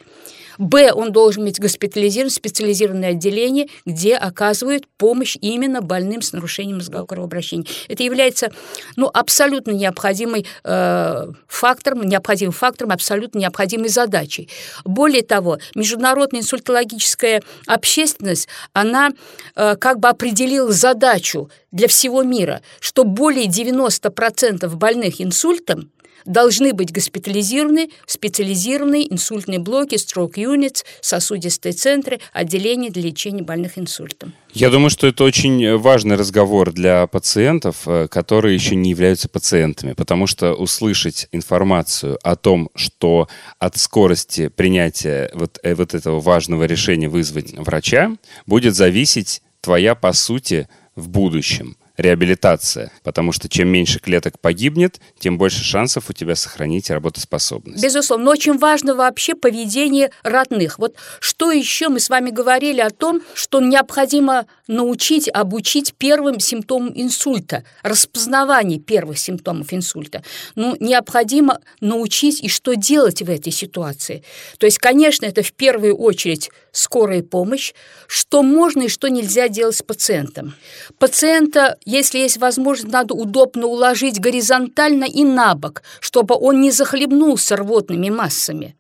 Б, 0.59 0.93
он 0.93 1.13
должен 1.13 1.45
быть 1.45 1.59
госпитализирован 1.61 2.31
в 2.31 2.35
специализированное 2.35 3.11
отделение, 3.11 3.69
где 3.85 4.17
оказывают 4.17 4.87
помощь 4.99 5.37
именно 5.41 5.81
больным 5.81 6.23
с 6.23 6.33
нарушением 6.33 6.77
мозгового 6.77 7.07
кровообращения. 7.07 7.67
Это 7.89 8.03
является 8.03 8.51
ну, 8.97 9.11
абсолютно 9.13 9.73
необходимым 9.73 10.43
э, 10.65 11.27
фактором, 11.49 12.03
необходимым 12.03 12.53
фактором, 12.53 12.93
абсолютно 12.93 13.39
необходимой 13.39 13.89
задачей. 13.89 14.49
Более 14.85 15.23
того, 15.23 15.59
международная 15.75 16.41
инсультологическая 16.41 17.43
общественность, 17.67 18.49
она 18.73 19.11
э, 19.57 19.77
как 19.77 19.99
бы 20.01 20.09
определила 20.09 20.73
задачу 20.73 21.51
для 21.75 21.89
всего 21.89 22.23
мира, 22.23 22.63
что 22.81 23.05
более 23.05 23.47
90% 23.47 24.75
больных 24.77 25.21
инсультом 25.21 25.91
должны 26.25 26.73
быть 26.73 26.91
госпитализированы 26.91 27.91
в 28.07 28.13
специализированные 28.13 29.13
инсультные 29.13 29.59
блоки, 29.59 29.97
stroke 29.97 30.37
units, 30.37 30.85
сосудистые 31.03 31.73
центры, 31.73 32.21
отделения 32.33 32.91
для 32.91 33.03
лечения 33.03 33.43
больных 33.43 33.77
инсультом. 33.77 34.33
Я 34.55 34.71
думаю, 34.71 34.89
что 34.89 35.07
это 35.07 35.25
очень 35.25 35.77
важный 35.77 36.17
разговор 36.17 36.73
для 36.73 37.07
пациентов, 37.09 37.83
э, 37.87 38.07
которые 38.09 38.55
еще 38.55 38.77
не 38.77 38.91
являются 38.91 39.29
пациентами, 39.29 39.93
потому 39.93 40.27
что 40.27 40.55
услышать 40.55 41.29
информацию 41.33 42.19
о 42.23 42.37
том, 42.37 42.71
что 42.77 43.29
от 43.59 43.77
скорости 43.77 44.49
принятия 44.49 45.31
вот, 45.35 45.59
э, 45.63 45.75
вот 45.75 45.93
этого 45.93 46.21
важного 46.21 46.65
решения 46.65 47.09
вызвать 47.09 47.53
врача 47.53 48.13
будет 48.47 48.77
зависеть 48.77 49.43
твоя, 49.61 49.95
по 49.95 50.13
сути, 50.13 50.69
в 50.97 51.09
будущем 51.09 51.77
реабилитация, 51.97 52.91
потому 53.05 53.31
что 53.33 53.49
чем 53.49 53.69
меньше 53.69 54.01
клеток 54.01 54.41
погибнет, 54.41 55.01
тем 55.19 55.39
больше 55.39 55.63
шансов 55.63 56.11
у 56.11 56.13
тебя 56.13 56.35
сохранить 56.35 56.91
работоспособность. 56.91 57.83
Безусловно, 57.83 58.27
но 58.27 58.31
очень 58.33 58.59
важно 58.59 58.95
вообще 58.95 59.35
поведение 59.35 60.11
родных. 60.23 60.79
Вот 60.79 60.97
что 61.21 61.53
еще 61.53 61.89
мы 61.89 62.01
с 62.01 62.11
вами 62.11 62.31
говорили 62.31 62.81
о 62.81 62.91
том, 62.91 63.23
что 63.35 63.61
необходимо 63.61 64.47
научить, 64.67 65.29
обучить 65.33 65.95
первым 65.97 66.41
симптомам 66.41 66.93
инсульта, 66.95 67.65
распознавание 67.83 68.81
первых 68.81 69.19
симптомов 69.19 69.73
инсульта. 69.73 70.25
Ну, 70.57 70.77
необходимо 70.81 71.61
научить 71.81 72.43
и 72.43 72.49
что 72.49 72.75
делать 72.75 73.23
в 73.23 73.31
этой 73.31 73.53
ситуации. 73.53 74.25
То 74.59 74.67
есть, 74.67 74.79
конечно, 74.79 75.27
это 75.27 75.43
в 75.43 75.53
первую 75.53 75.97
очередь 75.97 76.51
скорая 76.75 77.23
помощь, 77.23 77.73
что 78.07 78.43
можно 78.43 78.83
и 78.83 78.89
что 78.89 79.09
нельзя 79.09 79.49
делать 79.49 79.77
с 79.77 79.83
пациентом. 79.83 80.55
Пациента 80.99 81.79
если 81.85 82.19
есть 82.19 82.39
возможность, 82.39 82.93
надо 82.93 83.15
удобно 83.15 83.67
уложить 83.67 84.21
горизонтально 84.21 85.05
и 85.05 85.25
на 85.25 85.55
бок, 85.55 85.83
чтобы 86.01 86.35
он 86.35 86.61
не 86.61 86.71
захлебнулся 86.71 87.57
рвотными 87.57 88.11
массами. 88.11 88.77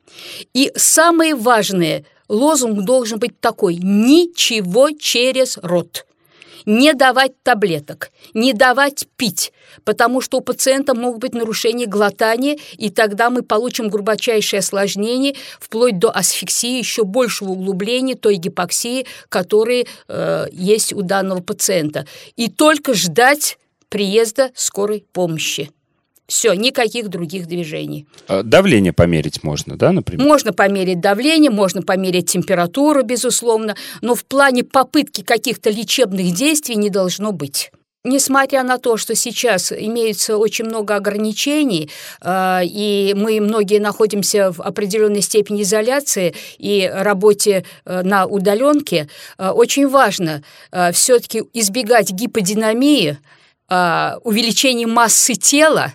И 0.52 0.72
самое 0.76 1.34
важное, 1.34 2.04
лозунг 2.28 2.84
должен 2.84 3.18
быть 3.18 3.38
такой– 3.40 3.76
ничего 3.82 4.90
через 4.90 5.58
рот 5.62 6.04
не 6.66 6.92
давать 6.94 7.32
таблеток, 7.42 8.10
не 8.32 8.52
давать 8.52 9.06
пить, 9.16 9.52
потому 9.84 10.20
что 10.20 10.38
у 10.38 10.40
пациента 10.40 10.94
могут 10.94 11.20
быть 11.20 11.34
нарушения 11.34 11.86
глотания, 11.86 12.58
и 12.76 12.90
тогда 12.90 13.30
мы 13.30 13.42
получим 13.42 13.88
глубочайшее 13.88 14.60
осложнение, 14.60 15.34
вплоть 15.60 15.98
до 15.98 16.10
асфиксии, 16.10 16.78
еще 16.78 17.04
большего 17.04 17.50
углубления 17.50 18.14
той 18.14 18.36
гипоксии, 18.36 19.06
которые 19.28 19.86
э, 20.08 20.46
есть 20.52 20.92
у 20.92 21.02
данного 21.02 21.40
пациента. 21.40 22.06
И 22.36 22.48
только 22.48 22.94
ждать 22.94 23.58
приезда 23.88 24.50
скорой 24.54 25.04
помощи. 25.12 25.70
Все, 26.26 26.54
никаких 26.54 27.08
других 27.08 27.46
движений. 27.46 28.06
А 28.28 28.42
давление 28.42 28.94
померить 28.94 29.42
можно, 29.42 29.76
да, 29.76 29.92
например? 29.92 30.26
Можно 30.26 30.52
померить 30.54 31.00
давление, 31.00 31.50
можно 31.50 31.82
померить 31.82 32.30
температуру, 32.30 33.02
безусловно, 33.02 33.76
но 34.00 34.14
в 34.14 34.24
плане 34.24 34.64
попытки 34.64 35.22
каких-то 35.22 35.68
лечебных 35.68 36.32
действий 36.32 36.76
не 36.76 36.88
должно 36.88 37.32
быть. 37.32 37.70
Несмотря 38.06 38.62
на 38.64 38.76
то, 38.76 38.98
что 38.98 39.14
сейчас 39.14 39.72
имеется 39.72 40.36
очень 40.36 40.66
много 40.66 40.96
ограничений, 40.96 41.90
а, 42.20 42.60
и 42.62 43.14
мы 43.16 43.40
многие 43.40 43.78
находимся 43.78 44.52
в 44.52 44.60
определенной 44.60 45.22
степени 45.22 45.62
изоляции 45.62 46.34
и 46.58 46.90
работе 46.92 47.64
э, 47.86 48.02
на 48.02 48.26
удаленке, 48.26 49.08
э, 49.38 49.48
очень 49.48 49.88
важно 49.88 50.42
э, 50.70 50.92
все-таки 50.92 51.44
избегать 51.52 52.10
гиподинамии, 52.10 53.18
увеличения 53.66 54.86
массы 54.86 55.34
тела, 55.34 55.94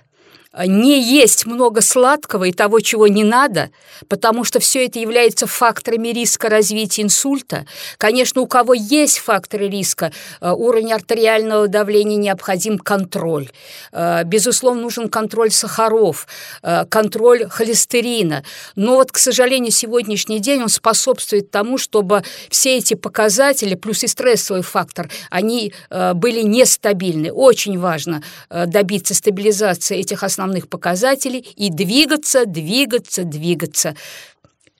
не 0.65 0.99
есть 0.99 1.45
много 1.45 1.81
сладкого 1.81 2.45
и 2.45 2.51
того, 2.51 2.79
чего 2.79 3.07
не 3.07 3.23
надо, 3.23 3.69
потому 4.07 4.43
что 4.43 4.59
все 4.59 4.85
это 4.85 4.97
является 4.97 5.45
факторами 5.45 6.07
риска 6.07 6.49
развития 6.49 7.03
инсульта. 7.03 7.67
Конечно, 7.97 8.41
у 8.41 8.47
кого 8.47 8.73
есть 8.73 9.19
факторы 9.19 9.69
риска, 9.69 10.11
э, 10.41 10.51
уровень 10.51 10.91
артериального 10.91 11.67
давления 11.67 12.17
необходим 12.17 12.79
контроль. 12.79 13.49
Э, 13.91 14.23
безусловно, 14.23 14.81
нужен 14.81 15.07
контроль 15.09 15.51
сахаров, 15.51 16.27
э, 16.63 16.85
контроль 16.85 17.47
холестерина. 17.47 18.43
Но 18.75 18.95
вот, 18.95 19.11
к 19.11 19.19
сожалению, 19.19 19.71
сегодняшний 19.71 20.39
день 20.39 20.63
он 20.63 20.69
способствует 20.69 21.51
тому, 21.51 21.77
чтобы 21.77 22.23
все 22.49 22.77
эти 22.77 22.95
показатели, 22.95 23.75
плюс 23.75 24.03
и 24.03 24.07
стрессовый 24.07 24.63
фактор, 24.63 25.09
они 25.29 25.73
были 25.89 26.41
нестабильны. 26.41 27.31
Очень 27.31 27.77
важно 27.79 28.23
добиться 28.49 29.13
стабилизации 29.13 29.97
этих 29.97 30.23
основных 30.23 30.38
основных 30.39 30.69
показателей 30.69 31.39
и 31.57 31.69
двигаться, 31.69 32.45
двигаться, 32.45 33.23
двигаться. 33.25 33.95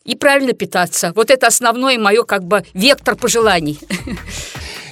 И 0.05 0.15
правильно 0.15 0.53
питаться. 0.53 1.11
Вот 1.15 1.29
это 1.29 1.47
основной 1.47 1.97
мое 1.97 2.23
как 2.23 2.45
бы 2.45 2.63
вектор 2.73 3.17
пожеланий. 3.17 3.77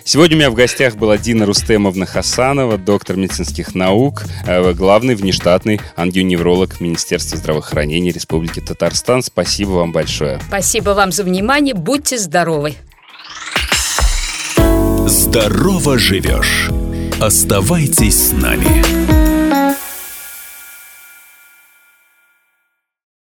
Сегодня 0.04 0.36
у 0.36 0.40
меня 0.40 0.50
в 0.50 0.54
гостях 0.54 0.96
была 0.96 1.18
Дина 1.18 1.46
Рустемовна 1.46 2.06
Хасанова, 2.06 2.78
доктор 2.78 3.18
медицинских 3.18 3.76
наук, 3.76 4.24
э, 4.46 4.74
главный 4.74 5.16
внештатный 5.16 5.82
ангионевролог 5.96 6.80
Министерства 6.80 7.38
здравоохранения 7.38 8.12
Республики 8.12 8.62
Татарстан. 8.62 9.22
Спасибо 9.22 9.72
вам 9.72 9.92
большое. 9.92 10.40
Спасибо 10.48 10.92
вам 10.92 11.12
за 11.12 11.24
внимание. 11.24 11.74
Будьте 11.74 12.18
здоровы. 12.18 12.76
Здорово 15.08 15.98
живешь. 15.98 16.70
Оставайтесь 17.20 18.30
с 18.30 18.32
нами. 18.32 19.27